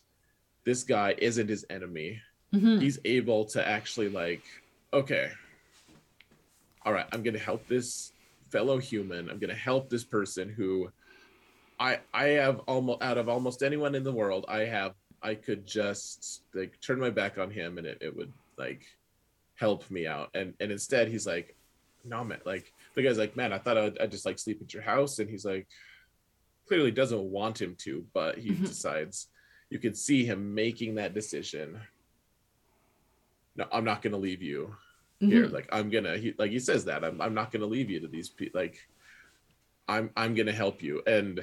[0.65, 2.21] this guy isn't his enemy
[2.55, 2.81] Mhm.
[2.81, 4.43] he's able to actually like
[4.93, 5.31] okay
[6.85, 8.13] all right i'm gonna help this
[8.51, 10.91] fellow human i'm gonna help this person who
[11.81, 15.67] i i have almost out of almost anyone in the world i have i could
[15.67, 18.85] just like turn my back on him and it, it would like
[19.55, 21.57] help me out and and instead he's like
[22.05, 24.75] no man like the guy's like man i thought i'd, I'd just like sleep at
[24.75, 25.67] your house and he's like
[26.69, 28.67] clearly doesn't want him to but he Mhm.
[28.67, 29.29] decides
[29.73, 31.81] you could see him making that decision.
[33.57, 34.75] No i'm not gonna leave you
[35.19, 35.47] here.
[35.47, 35.53] Mhm.
[35.53, 38.09] like i'm gonna he like he says that i'm, I'm not gonna leave you to
[38.09, 38.77] these people like
[39.89, 41.03] i'm i'm gonna help you.
[41.07, 41.41] And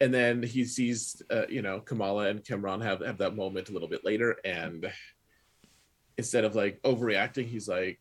[0.00, 3.72] and then he sees uh, you know kamala and Cameron have have that moment a
[3.72, 4.36] little bit later.
[4.44, 4.90] And
[6.16, 8.00] instead of like overreacting he's like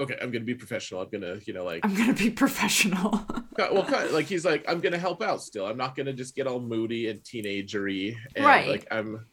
[0.00, 1.00] okay i'm gonna be professional.
[1.02, 3.24] I'm gonna you know like I'm gonna be professional.
[3.58, 5.66] well like he's like i'm gonna help out still.
[5.66, 8.68] I'm not gonna just get all moody and teenagery and Right.
[8.68, 9.26] like i'm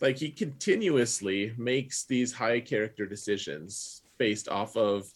[0.00, 5.06] like he continuously makes these high character decisions based off of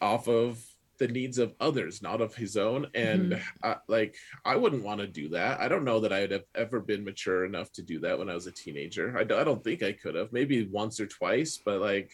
[0.00, 0.62] off of
[0.98, 2.86] the needs of others not of his own.
[2.94, 4.14] And uh, like
[4.44, 5.60] i wouldn't want to do that.
[5.60, 8.34] I don't know that i'd have ever been mature enough to do that when i
[8.34, 9.16] was a teenager.
[9.18, 10.32] I, I don't think i could have.
[10.32, 12.12] Maybe once or twice but like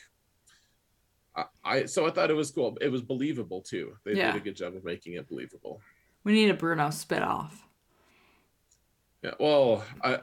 [1.38, 4.32] I, I so i thought it was cool it was believable too they Yeah.
[4.32, 5.80] did a good job of making it believable
[6.24, 7.64] we need a Bruno spit off.
[9.22, 10.18] Yeah, well, I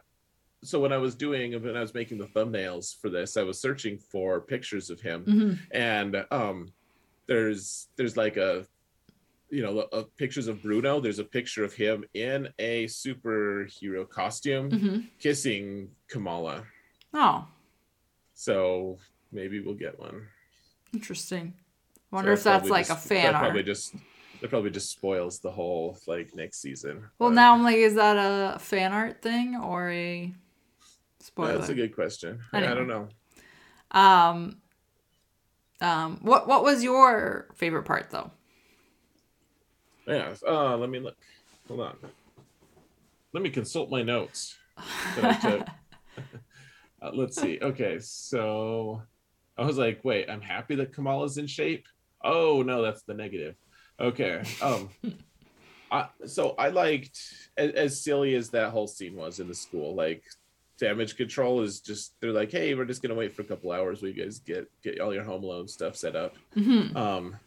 [0.63, 3.59] so when I was doing when I was making the thumbnails for this, I was
[3.59, 6.67] searching for pictures of him, hmm and um,
[7.27, 8.65] there's there's like a
[9.49, 10.99] you know a, pictures of Bruno.
[10.99, 16.65] There's a picture of him in a superhero costume hmm kissing Kamala.
[17.13, 17.47] Oh,
[18.33, 18.97] So
[19.31, 20.27] maybe we'll get one.
[20.95, 21.53] Interesting.
[22.11, 23.43] Wonder So if that's like just- a fan that art.
[23.43, 23.95] Probably just
[24.41, 26.99] that probably just spoils the whole like next season.
[27.19, 30.33] Well, But, now I'm like, is that a fan art thing or a
[31.19, 31.57] spoiler?
[31.57, 32.39] that's a good question.
[32.53, 33.07] I don't know.
[33.91, 34.57] Um,
[35.81, 38.31] um, what what was your favorite part though?
[40.07, 40.33] Yeah.
[40.47, 41.17] Uh, let me look.
[41.67, 41.97] Hold on.
[43.33, 44.55] Let me consult my notes.
[45.15, 45.67] that I took.
[47.01, 47.59] Uh, let's see.
[47.61, 49.01] Okay, so
[49.57, 51.85] I was like, wait, I'm happy that Kamala's in shape.
[52.23, 53.55] Oh no, that's the negative.
[53.99, 54.43] Okay.
[54.61, 54.89] Um.
[55.91, 57.19] I, so I liked
[57.57, 59.95] as, as silly as that whole scene was in the school.
[59.95, 60.23] Like,
[60.79, 64.01] damage control is just they're like, hey, we're just gonna wait for a couple hours.
[64.01, 66.35] you guys get get all your home alone stuff set up.
[66.55, 66.95] Mhm.
[66.95, 67.37] Um,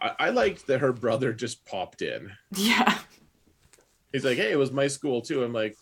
[0.00, 2.30] I, I liked that her brother just popped in.
[2.54, 2.98] Yeah.
[4.12, 5.42] He's like, hey, it was my school too.
[5.42, 5.76] I'm like,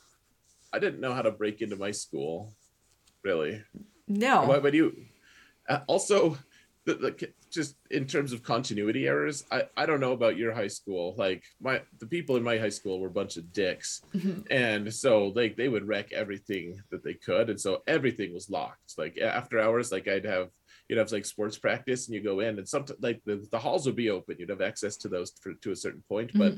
[0.72, 2.54] I didn't know how to break into my school,
[3.22, 3.62] really.
[4.08, 4.44] No.
[4.46, 4.96] Why would you?
[5.68, 6.36] Uh, also,
[6.84, 10.68] the, the, just in terms of continuity errors, I, I don't know about your high
[10.68, 11.14] school.
[11.16, 14.46] Like my the people in my high school were a bunch of dicks, Mhm.
[14.50, 18.98] and so like they would wreck everything that they could, and so everything was locked.
[18.98, 20.48] Like after hours, like I'd have
[20.88, 23.86] you'd have like sports practice, and you go in, and sometimes like the, the halls
[23.86, 24.36] would be open.
[24.38, 26.54] You'd have access to those for, to a certain point, but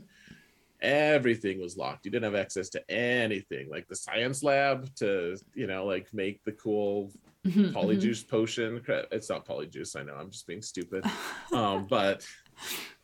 [0.81, 2.05] everything was locked.
[2.05, 6.43] You didn't have access to anything, like the science lab to you know like make
[6.45, 7.13] the cool
[7.45, 7.73] Mhm, mhm.
[7.73, 8.83] polyjuice potion.
[9.13, 9.97] It's not polyjuice.
[9.99, 10.15] I know.
[10.15, 11.05] I'm just being stupid.
[11.53, 12.27] Um, but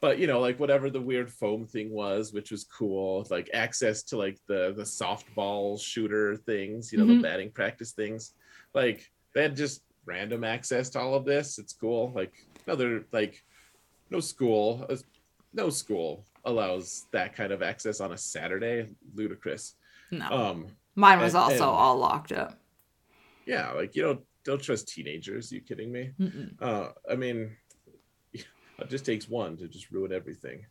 [0.01, 3.27] but you know, like whatever the weird foam thing was, which was cool.
[3.31, 6.91] Like access to like the the softball shooter things.
[6.93, 7.17] You know, Mhm.
[7.19, 8.33] the batting practice things.
[8.75, 11.59] Like they had just random access to all of this.
[11.59, 12.13] It's cool.
[12.15, 12.33] Like
[12.67, 13.43] another like
[14.11, 14.87] no school.
[14.89, 14.97] uh,
[15.53, 18.89] No school allows that kind of access on a Saturday.
[19.15, 19.75] Ludicrous.
[20.13, 20.27] no.
[20.31, 22.59] Um, Mine was and- also and- all locked up.
[23.47, 25.53] yeah, like you don't don't trust teenagers.
[25.53, 26.13] you kidding me?
[26.61, 27.57] Uh i mean
[28.33, 30.65] it just takes one to just ruin everything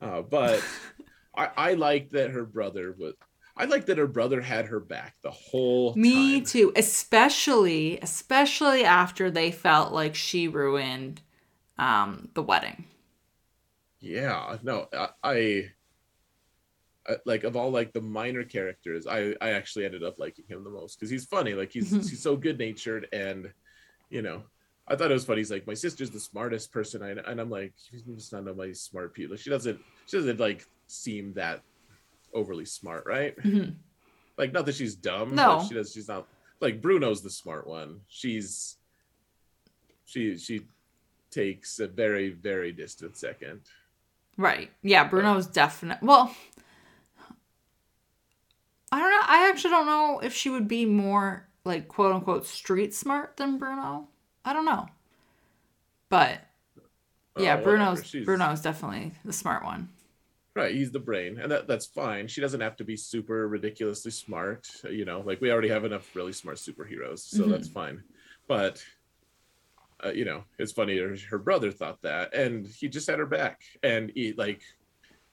[0.00, 0.62] uh but
[1.36, 3.14] i i like that her brother was
[3.56, 6.02] i like that her brother had her back the whole time.
[6.02, 6.44] Me time.
[6.44, 11.20] too, especially especially after they felt like she ruined
[11.78, 12.84] um the wedding.
[14.00, 14.86] yeah no
[15.24, 15.70] I-
[17.24, 20.70] like of all like the minor characters i i actually ended up liking him the
[20.70, 23.50] most because he's funny like he's he's so good natured and
[24.10, 24.42] you know
[24.88, 27.50] i thought it was funny he's like my sister's the smartest person I, and i'm
[27.50, 31.62] like she's just not my smart people she doesn't she doesn't like seem that
[32.34, 33.76] overly smart right Mhm.
[34.36, 35.58] like not that she's dumb No.
[35.58, 36.26] but she does she's not
[36.60, 38.76] like bruno's the smart one she's
[40.04, 40.66] she she
[41.30, 43.60] takes a very very distant second
[44.40, 44.70] Right.
[44.84, 45.98] Yeah, Bruno's definite.
[46.00, 46.32] Well,
[48.92, 49.22] I don't know.
[49.26, 53.58] I actually don't know if she would be more like quote unquote street smart than
[53.58, 54.08] Bruno.
[54.44, 54.88] I don't know.
[56.10, 56.40] But
[57.36, 57.62] yeah, Oh, whatever.
[57.62, 59.90] Bruno's Bruno's definitely the smart one.
[60.54, 64.10] right he's the brain and that, that's fine she doesn't have to be super ridiculously
[64.10, 67.50] smart you know like we already have enough really smart superheroes so Mhm.
[67.50, 68.02] that's fine
[68.48, 68.82] but
[70.04, 73.26] uh, you know it's funny her, her brother thought that and he just had her
[73.26, 74.62] back and he like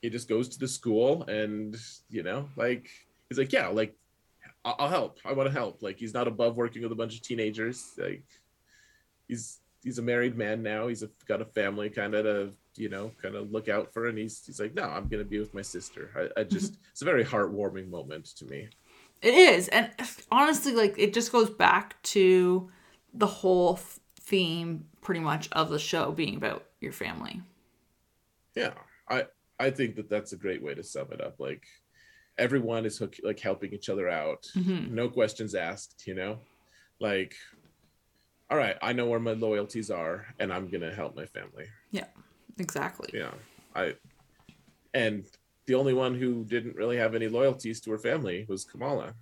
[0.02, 1.76] he just goes to the school and
[2.10, 2.90] you know like
[3.28, 3.94] he's like yeah like
[4.64, 7.14] i'll, I'll help i want to help like he's not above working with a bunch
[7.14, 8.24] of teenagers like
[9.28, 10.88] he's he's a married man now.
[10.88, 12.52] He's a, got a family, kind of to
[12.82, 14.08] you know, kind of look out for.
[14.08, 16.10] And he's he's like, no, I'm gonna be with my sister.
[16.14, 16.50] I, I mm-hmm.
[16.50, 18.68] just it's a very heartwarming moment to me.
[19.22, 19.90] It is, and
[20.30, 22.70] honestly, like it just goes back to
[23.14, 23.78] the whole
[24.20, 27.40] theme, pretty much, of the show being about your family.
[28.54, 28.74] Yeah,
[29.08, 29.26] I
[29.58, 31.40] I think that that's a great way to sum it up.
[31.40, 31.64] Like
[32.38, 34.90] everyone is hook, like helping each other out, Mhm.
[34.90, 36.06] no questions asked.
[36.06, 36.40] You know,
[37.00, 37.34] like
[38.48, 41.66] all right, I know where my loyalties are, and I'm gonna help my family.
[41.90, 42.06] Yeah
[42.58, 43.10] exactly.
[43.12, 43.34] Yeah,
[43.74, 43.94] I
[44.94, 45.26] and
[45.66, 49.14] the only one who didn't really have any loyalties to her family was Kamala.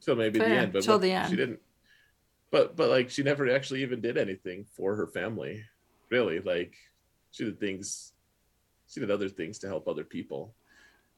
[0.00, 1.30] Till maybe Fair, the end, but till what- the end.
[1.30, 1.60] she didn't.
[2.50, 5.64] But but like she never actually even did anything for her family,
[6.10, 6.40] really.
[6.40, 6.74] Like
[7.32, 8.14] she did things,
[8.88, 10.54] she did other things to help other people.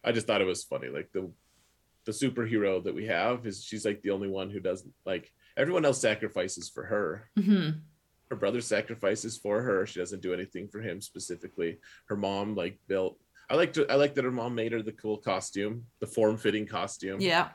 [0.04, 1.30] I just thought it was funny, like the
[2.06, 5.84] the superhero that we have is she's like the only one who doesn't like everyone
[5.84, 7.70] else sacrifices for her hmm
[8.30, 9.84] her brother sacrifices for her.
[9.86, 11.78] She doesn't do anything for him specifically.
[12.06, 13.18] Her mom like built.
[13.50, 13.84] I like to.
[13.90, 17.20] I like that her mom made her the cool costume, the form-fitting costume.
[17.20, 17.48] Yeah.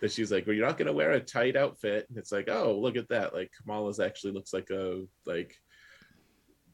[0.00, 2.06] That she's like, well, you're not gonna wear a tight outfit.
[2.08, 3.34] And it's like, oh, look at that.
[3.34, 5.54] Like Kamala's actually looks like a like,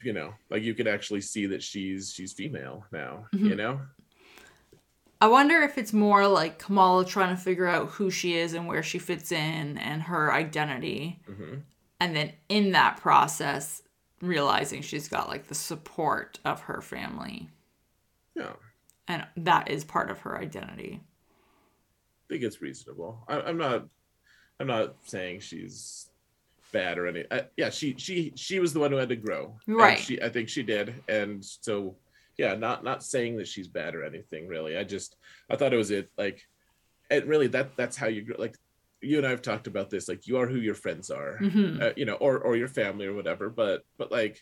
[0.02, 3.26] you know, like you can actually see that she's she's female now.
[3.34, 3.56] You Mhm.
[3.58, 3.80] know.
[5.22, 8.66] I wonder if it's more like Kamala trying to figure out who she is and
[8.66, 11.20] where she fits in and her identity.
[11.24, 11.58] hmm
[12.00, 13.82] And then in that process,
[14.20, 17.48] realizing she's got like the support of her family.
[18.34, 18.54] Yeah.
[19.06, 21.00] And that is part of her identity.
[21.04, 23.22] I think it's reasonable.
[23.28, 23.86] I, I'm not.
[24.58, 26.08] I'm not saying she's
[26.72, 27.26] bad or any.
[27.30, 29.54] I, yeah, she she she was the one who had to grow.
[29.68, 30.00] Right.
[30.00, 31.94] She I think she did, and so
[32.36, 34.76] yeah, not not saying that she's bad or anything really.
[34.76, 35.16] I just
[35.50, 36.42] I thought it was it like,
[37.10, 38.36] it really that that's how you grow.
[38.38, 38.56] Like
[39.00, 40.08] you and I have talked about this.
[40.08, 43.06] Like you are who your friends are, hmm uh, you know, or or your family
[43.06, 43.50] or whatever.
[43.50, 44.40] But but like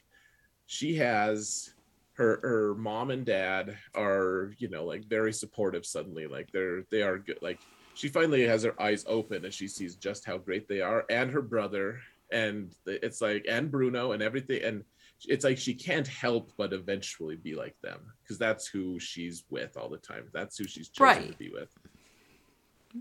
[0.66, 1.74] she has
[2.14, 7.02] her her mom and dad are you know like very supportive suddenly like they're they
[7.02, 7.58] are good like
[7.94, 11.30] she finally has her eyes open and she sees just how great they are and
[11.30, 11.98] her brother
[12.30, 14.84] and it's like and bruno and everything and
[15.28, 19.76] it's like she can't help but eventually be like them because that's who she's with
[19.76, 21.70] all the time that's who she's chosen to be with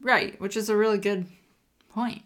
[0.02, 0.40] Right.
[0.40, 1.26] Which is a really good
[1.90, 2.22] point.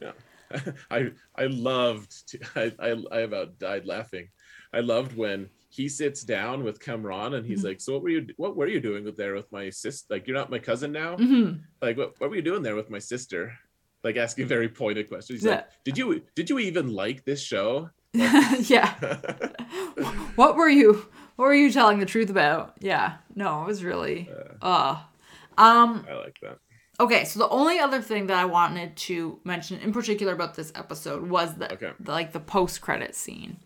[0.00, 0.12] Yeah.
[0.90, 4.28] I I loved to, I, I I about died laughing.
[4.74, 7.68] I loved when he sits down with Cameron and he's Mhm.
[7.68, 10.06] like, "So what were you what were you doing with there with my sister?
[10.12, 11.16] Like you're not my cousin now?
[11.16, 13.58] hmm Like what what were you doing there with my sister?"
[14.04, 15.40] Like asking very pointed questions.
[15.40, 15.56] He's Yeah.
[15.56, 17.88] like, "Did you did you even like this show?"
[18.68, 18.94] yeah.
[20.36, 21.06] what were you
[21.36, 22.74] what were you telling the truth about?
[22.80, 23.14] Yeah.
[23.34, 24.28] No, it was really
[24.60, 25.00] uh
[25.58, 26.58] um I like that.
[27.00, 30.70] Okay, so the only other thing that I wanted to mention in particular about this
[30.74, 31.92] episode was the, Okay.
[31.98, 33.56] the like the post credit scene.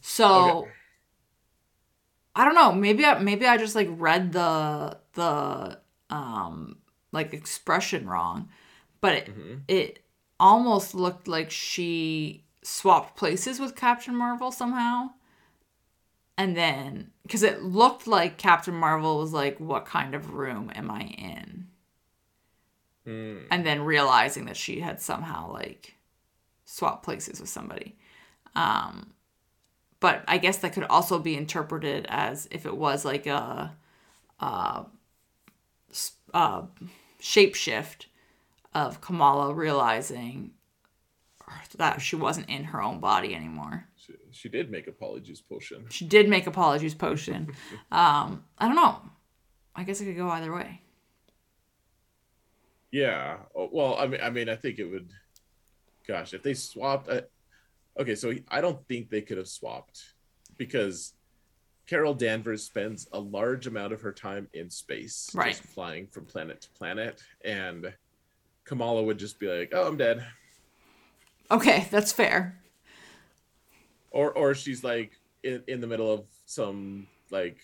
[0.00, 0.70] So Okay.
[2.36, 5.80] I don't know, maybe I maybe I just like read the the
[6.10, 6.76] um
[7.10, 8.48] like expression wrong,
[9.00, 9.60] but it, Mhm.
[9.66, 10.00] it
[10.38, 15.10] almost looked like she swapped places with Captain Marvel somehow.
[16.36, 20.90] And then cuz it looked like Captain Marvel was like what kind of room am
[20.90, 21.68] I in?
[23.08, 23.46] Mm.
[23.50, 25.96] and then realizing that she had somehow like
[26.66, 27.96] swapped places with somebody.
[28.54, 29.14] Um,
[29.98, 33.74] but I guess that could also be interpreted as if it was like a,
[34.40, 34.84] a,
[36.34, 36.64] a
[37.18, 38.06] shapeshift
[38.74, 40.50] of Kamala realizing
[41.76, 43.86] that she wasn't in her own body anymore.
[43.96, 45.86] She, she did make a polyjuice potion.
[45.90, 47.52] She did make a polyjuice potion.
[47.92, 49.00] Um, I don't know.
[49.74, 50.82] I guess it could go either way.
[52.90, 53.38] Yeah.
[53.54, 55.10] Oh, Well, I mean, I mean, I think it would.
[56.06, 57.20] Gosh, if they swapped, uh,
[57.98, 60.14] okay, so I don't think they could have swapped
[60.56, 61.12] because
[61.86, 65.50] Carol Danvers spends a large amount of her time in space, Right.
[65.54, 67.92] just flying from planet to planet, and
[68.64, 70.26] Kamala would just be like, "Oh, I'm dead,"
[71.50, 72.60] Okay, that's fair.
[74.10, 77.58] or or she's like in, in the middle of some like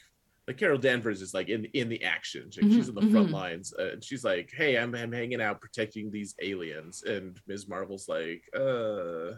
[0.47, 2.51] like Carol Danvers is like in in the action.
[2.61, 3.33] Like, she's in the front mhm.
[3.33, 7.69] lines, uh, and she's like, "Hey, I'm I'm hanging out protecting these aliens," and Ms.
[7.69, 9.37] Marvel's like, "Uh."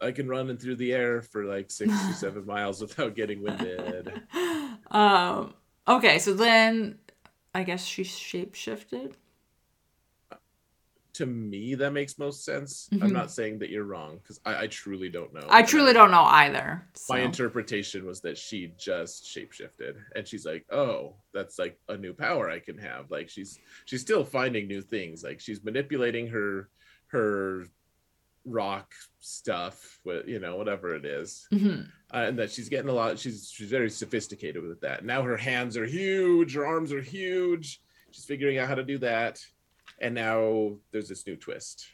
[0.00, 3.42] I can run in through the air for like six to seven miles without getting
[3.42, 4.12] winded.
[4.92, 5.54] um
[5.88, 6.98] okay so then
[7.52, 9.16] i guess she shape shifted
[11.18, 12.88] To me, that makes most sense.
[12.92, 13.02] Mhm.
[13.02, 15.46] I'm not saying that you're wrong because I, I truly don't know.
[15.48, 17.14] i truly don't know either so.
[17.14, 22.12] my interpretation was that she just shapeshifted and she's like oh that's like a new
[22.14, 26.68] power i can have like she's she's still finding new things like she's manipulating her
[27.08, 27.64] her
[28.44, 31.46] rock stuff with you know whatever it is.
[31.50, 31.80] hmm
[32.14, 35.36] Uh, and that she's getting a lot she's she's very sophisticated with that now her
[35.36, 37.80] hands are huge her arms are huge
[38.12, 39.38] she's figuring out how to do that
[40.00, 41.86] and now there's this new twist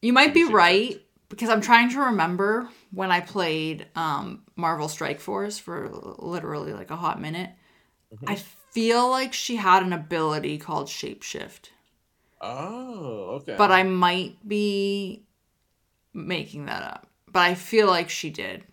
[0.00, 5.20] You might be right because I'm trying to remember when I played um, Marvel Strike
[5.20, 7.50] Force for literally like a hot minute.
[8.14, 8.28] Mhm.
[8.30, 11.70] I feel like she had an ability called Shapeshift,
[12.40, 15.24] oh okay but I might be
[16.12, 17.06] making that up.
[17.26, 18.64] But I feel like she did.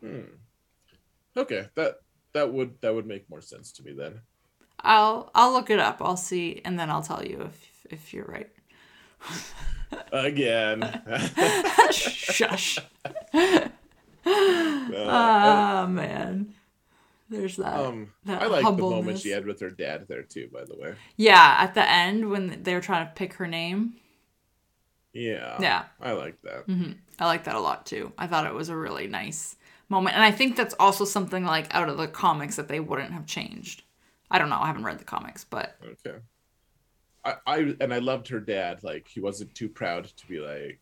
[0.00, 0.36] Hmm.
[1.36, 1.96] okay that
[2.32, 4.20] that would that would make more sense to me then
[4.84, 5.98] I'll I'll look it up.
[6.00, 8.50] I'll see, and then I'll tell you if if you're right.
[10.12, 10.82] again
[11.90, 12.78] Shush.
[13.34, 13.68] Uh,
[15.06, 16.54] Ah man,
[17.30, 17.76] there's that.
[17.76, 20.76] um that i like the moment she had with her dad there too by the
[20.76, 23.94] way Yeah, at the end when they were trying to pick her name.
[25.12, 28.12] yeah Yeah, i like that hmm I like that a lot too.
[28.18, 29.54] I thought it was a really nice
[29.88, 33.12] moment, and I think that's also something like out of the comics that they wouldn't
[33.12, 33.83] have changed.
[34.34, 34.58] I don't know.
[34.60, 36.18] I haven't read the comics, but Okay.
[37.24, 38.82] I, I and I loved her dad.
[38.82, 40.80] Like he wasn't too proud to be like,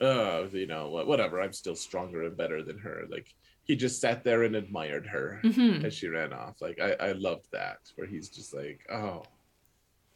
[0.00, 1.40] oh, you know, whatever.
[1.40, 3.02] I'm still stronger and better than her.
[3.10, 3.34] Like
[3.64, 5.84] he just sat there and admired her Mhm.
[5.84, 6.60] as she ran off.
[6.60, 9.24] Like I, I loved that where he's just like, oh,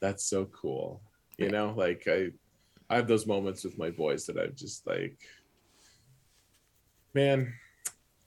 [0.00, 1.02] that's so cool.
[1.36, 2.28] You know, like I,
[2.88, 5.18] I have those moments with my boys that I'm just like,
[7.12, 7.52] man,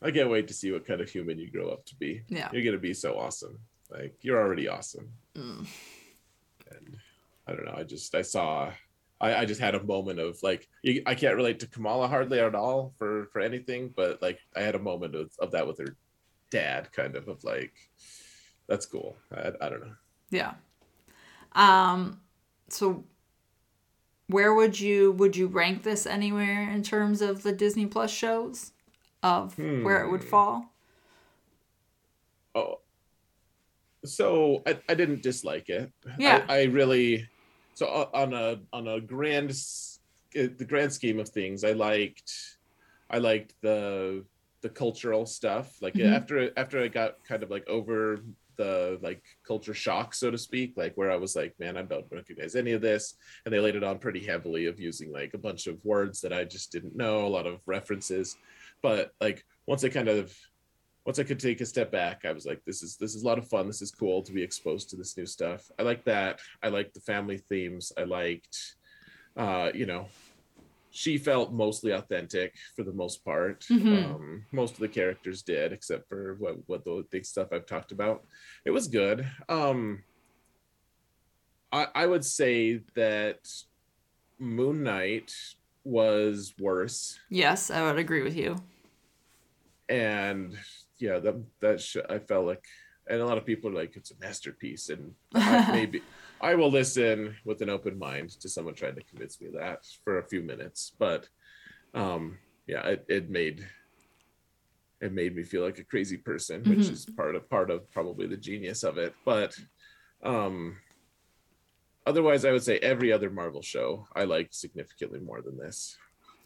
[0.02, 2.22] I can't wait to see what kind of human you grow up to be.
[2.28, 2.50] yeah.
[2.52, 3.58] You're gonna be so awesome.
[3.94, 5.10] Like you're already awesome.
[5.36, 5.66] Mm.
[6.72, 6.98] And
[7.48, 7.76] I don't know.
[7.78, 8.72] I just I saw.
[9.22, 12.40] I, I just had a moment of like you, I can't relate to Kamala hardly
[12.40, 15.78] at all for for anything, but like I had a moment of, of that with
[15.78, 15.96] her
[16.50, 17.74] dad, kind of of like
[18.68, 19.16] that's cool.
[19.34, 19.96] I, I don't know.
[20.32, 20.54] Yeah.
[21.54, 22.20] Um
[22.70, 23.04] so
[24.28, 28.72] where would you would you rank this anywhere in terms of the Disney Plus shows
[29.22, 30.30] of where it would Hmm.
[30.30, 30.74] fall?
[32.56, 32.80] Oh,
[34.06, 35.92] so I, I didn't dislike it.
[36.18, 36.46] Yeah.
[36.48, 37.28] I, I really
[37.74, 42.32] so on a on a grand uh, the grand scheme of things, I liked
[43.10, 44.26] I liked the
[44.62, 45.76] the cultural stuff.
[45.82, 46.14] Like Mhm.
[46.14, 48.24] after after I got kind of like over
[48.56, 52.06] the like culture shock, so to speak, like where I was like, man, I don't
[52.12, 55.40] recognize any of this, and they laid it on pretty heavily of using like a
[55.40, 58.38] bunch of words that I just didn't know, a lot of references,
[58.84, 60.38] but like once I kind of
[61.06, 63.26] once I could take a step back, I was like, this is this is a
[63.28, 63.68] lot of fun.
[63.68, 65.70] This is cool to be exposed to this new stuff.
[65.78, 66.40] I like that.
[66.62, 67.92] I liked the family themes.
[67.98, 68.76] I liked
[69.36, 70.08] uh, you know,
[70.92, 73.62] she felt mostly authentic for the most part.
[73.70, 74.14] Mhm.
[74.16, 77.92] Um, most of the characters did, except for what what the big stuff I've talked
[77.92, 78.26] about.
[78.66, 79.28] It was good.
[79.50, 80.04] Um
[81.72, 83.40] I, I would say that
[84.38, 85.34] Moon Knight
[85.84, 88.56] was worse Yes, I would agree with you.
[89.90, 90.56] and
[91.04, 92.64] yeah that that sh- i felt like
[93.10, 95.04] and a lot of people are like it's a masterpiece and
[95.36, 96.02] I, maybe
[96.50, 100.14] i will listen with an open mind to someone trying to convince me that for
[100.20, 101.28] a few minutes but
[101.94, 102.38] um
[102.68, 103.68] yeah it, it made
[105.02, 106.92] it made me feel like a crazy person which Mhm.
[106.96, 109.52] is part of part of probably the genius of it but
[110.24, 110.78] um
[112.06, 115.98] otherwise i would say every other marvel show i liked significantly more than this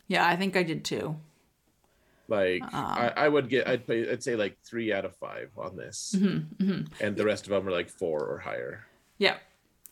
[0.10, 1.06] Yeah, I think I did too.
[2.28, 5.52] Like Um, I, I would get I'd pay I'd say like three out of five
[5.58, 8.86] on this, hmm hmm and the rest of them are like four or higher.
[9.18, 9.38] Yeah.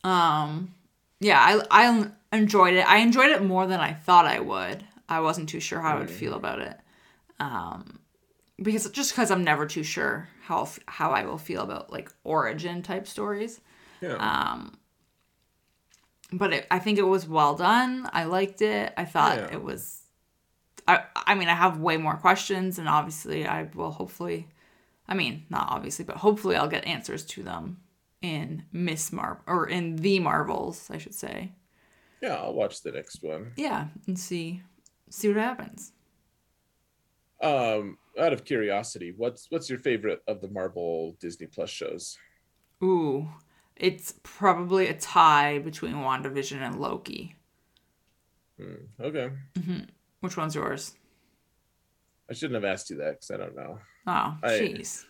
[0.04, 0.74] Um
[1.20, 1.40] yeah,
[1.72, 2.88] I I enjoyed it.
[2.88, 4.86] I enjoyed it more than I thought I would.
[5.10, 6.12] I wasn't too sure how I would Mm.
[6.12, 6.78] feel about it.
[7.40, 8.00] Um
[8.62, 12.84] because just cuz I'm never too sure how how I will feel about like origin
[12.84, 13.62] type stories.
[14.02, 14.78] Yeah, Um
[16.32, 18.10] but it, I think it was well done.
[18.12, 18.94] I liked it.
[18.98, 19.54] I thought Yeah.
[19.54, 20.02] it was
[20.88, 24.50] I I mean, I have way more questions and obviously I will hopefully
[25.08, 27.82] I mean, not obviously, but hopefully I'll get answers to them
[28.22, 31.54] in Miss Marvel or in the Marvels, I should say.
[32.22, 32.36] yeah.
[32.36, 33.54] I'll watch the next one.
[33.56, 34.64] Yeah, and see
[35.10, 35.94] see what happens.
[37.42, 42.20] Um, out of curiosity, what's what's your favorite of the Marvel Disney Plus shows?
[42.82, 43.28] Ooh,
[43.76, 47.36] it's probably a tie between WandaVision and Loki.
[48.58, 49.30] Hmm, okay,
[50.26, 50.96] Which one's yours?
[52.28, 53.78] I shouldn't have asked you that because I don't know.
[54.08, 55.06] Oh, jeez.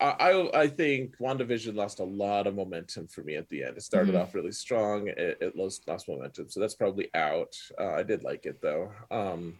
[0.00, 3.76] I, I I think WandaVision lost a lot of momentum for me at the end.
[3.76, 4.20] It started Mhm.
[4.20, 5.08] off really strong.
[5.08, 7.56] It, it lost lost momentum, so that's probably out.
[7.76, 8.92] Uh, I did like it though.
[9.10, 9.58] Um,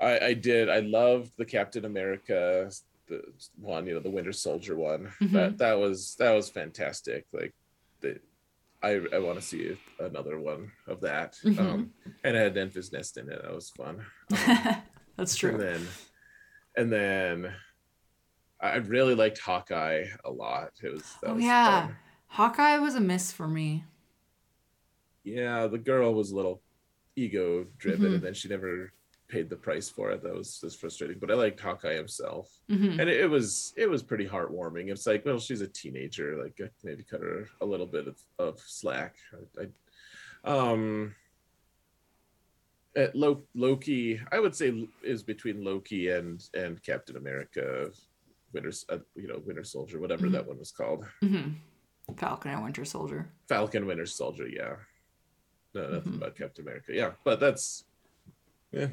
[0.00, 0.70] I I did.
[0.70, 2.70] I loved the Captain America
[3.08, 3.20] the
[3.60, 5.12] one, you know, the Winter Soldier one.
[5.20, 5.32] Mhm.
[5.32, 7.26] That that was that was fantastic.
[7.32, 7.52] Like
[8.00, 8.20] the.
[8.84, 11.36] I, I want to see another one of that.
[11.42, 11.58] Mhm.
[11.58, 11.90] Um,
[12.22, 13.40] and it had Enfys Nest in it.
[13.42, 14.04] That was fun.
[15.16, 15.58] Um, That's And true.
[15.58, 15.86] then,
[16.76, 17.54] and then,
[18.60, 20.70] I really liked Hawkeye a lot.
[20.82, 21.04] It was.
[21.22, 21.96] That Oh was yeah, fun.
[22.26, 23.84] Hawkeye was a miss for me.
[25.22, 26.62] Yeah, the girl was a little
[27.16, 28.14] ego driven, Mhm.
[28.16, 28.92] and then she never
[29.34, 30.22] paid the price for it.
[30.22, 31.18] That was just frustrating.
[31.18, 34.90] But I liked Hawkeye himself, hmm and it, it was it was pretty heartwarming.
[34.92, 36.28] It's like, well, she's a teenager.
[36.42, 39.14] Like I maybe cut her a little bit of, of slack.
[39.58, 41.14] I, I, um.
[42.96, 47.90] At Lo- Loki, I would say is between Loki and and Captain America,
[48.52, 50.32] Winter, uh, you know, Winter Soldier, whatever Mhm.
[50.32, 51.04] that one was called.
[51.20, 51.54] hmm
[52.16, 53.28] Falcon and Winter Soldier.
[53.48, 54.76] Falcon Winter Soldier, yeah.
[55.74, 56.16] No, nothing Mhm.
[56.18, 56.92] about Captain America.
[56.94, 57.84] Yeah, but that's
[58.74, 58.88] yeah.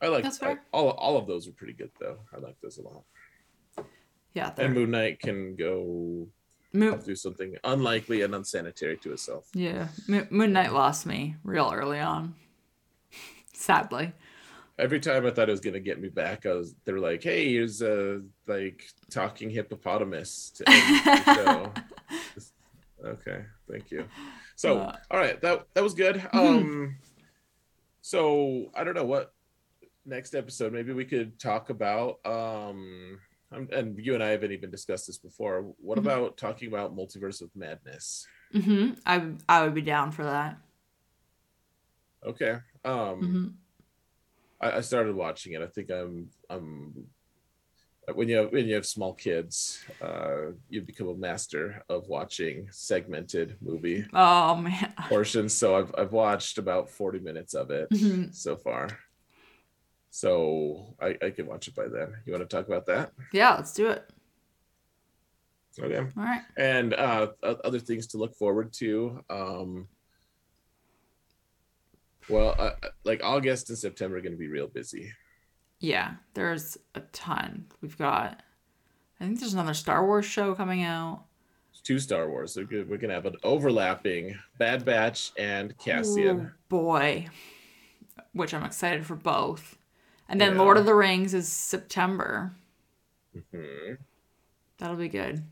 [0.00, 2.18] I like That's I- all all of those are pretty good though.
[2.34, 3.04] I like those a lot.
[4.34, 6.28] Yeah, And they're- Moon Knight can go
[6.72, 9.48] Moon, do something unlikely and unsanitary to itself.
[9.54, 12.34] yeah, Mo- Moon Knight lost me real early on.
[13.54, 14.12] Sadly.
[14.78, 17.22] Every time I thought it was gonna get me back, I was they were like,
[17.22, 21.82] "Hey, here's a like talking hippopotamus." To end.
[23.04, 24.06] Okay, thank you.
[24.56, 26.20] So, Uh, all right, that that was good.
[26.32, 26.96] Um,
[28.06, 29.34] so I don't know what
[30.04, 30.72] next episode.
[30.72, 32.24] Maybe we could talk about.
[32.24, 33.18] Um,
[33.50, 35.74] and you and I haven't even discussed this before.
[35.78, 36.02] What Mhm.
[36.02, 38.24] about talking about multiverse of madness?
[38.52, 40.56] hmm I I would be down for that.
[42.24, 42.58] Okay.
[42.84, 43.48] Um, hmm
[44.60, 45.62] I, I started watching it.
[45.62, 47.08] I think I'm I'm
[48.14, 52.68] when you have, when you have small kids, uh, you become a master of watching
[52.70, 54.92] segmented movie Oh man.
[55.08, 55.52] portions.
[55.54, 58.34] So I've I've watched about 40 minutes of it Mhm.
[58.34, 58.88] so far.
[60.10, 62.14] So I, I can watch it by then.
[62.24, 63.12] You want to talk about that?
[63.32, 64.08] Yeah, let's do it.
[65.78, 65.98] Okay.
[65.98, 66.40] All right.
[66.56, 69.22] And uh, other things to look forward to.
[69.28, 69.88] Um,
[72.30, 72.70] well, uh,
[73.04, 75.12] like August and September are going to be real busy.
[75.80, 77.66] Yeah, there's a ton.
[77.80, 78.42] We've got.
[79.20, 81.24] I think there's another Star Wars show coming out.
[81.70, 82.56] It's Two Star Wars.
[82.56, 86.50] We're going to have an overlapping Bad Batch and Cassian.
[86.50, 87.28] Oh, boy.
[88.32, 89.78] Which I'm excited for both.
[90.28, 90.58] And then Yeah.
[90.62, 92.54] Lord of the Rings is September.
[93.34, 93.98] Mhm.
[94.78, 95.44] That'll be good.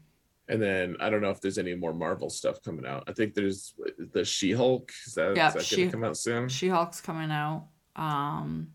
[0.49, 3.05] And then I don't know if there's any more Marvel stuff coming out.
[3.07, 3.73] I think there's
[4.13, 4.93] the She Hulk.
[5.07, 6.49] Is that, Yeah, is that She- going to come out soon?
[6.51, 7.69] She Hulk's coming out.
[7.97, 8.74] Um,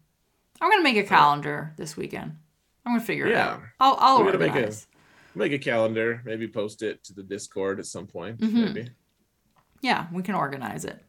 [0.62, 2.38] I'm gonna make a calendar this weekend.
[2.86, 3.60] I'm gonna figure it out.
[3.60, 3.66] Yeah.
[3.80, 4.74] I'll I'll We're gonna make a-
[5.36, 6.22] Make a calendar.
[6.26, 8.40] Maybe post it to the Discord at some point.
[8.40, 8.74] Mhm.
[8.74, 8.90] Maybe.
[9.82, 11.04] Yeah, we can organize it.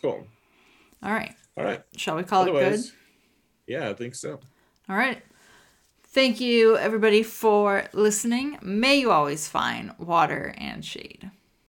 [0.00, 0.26] Cool.
[1.02, 1.34] All right.
[1.56, 1.82] All right.
[1.96, 2.80] Shall we call it good?
[3.66, 4.40] Yeah, I think so.
[4.88, 5.20] All right.
[6.04, 8.58] Thank you, everybody, for listening.
[8.62, 11.30] May you always find water and shade.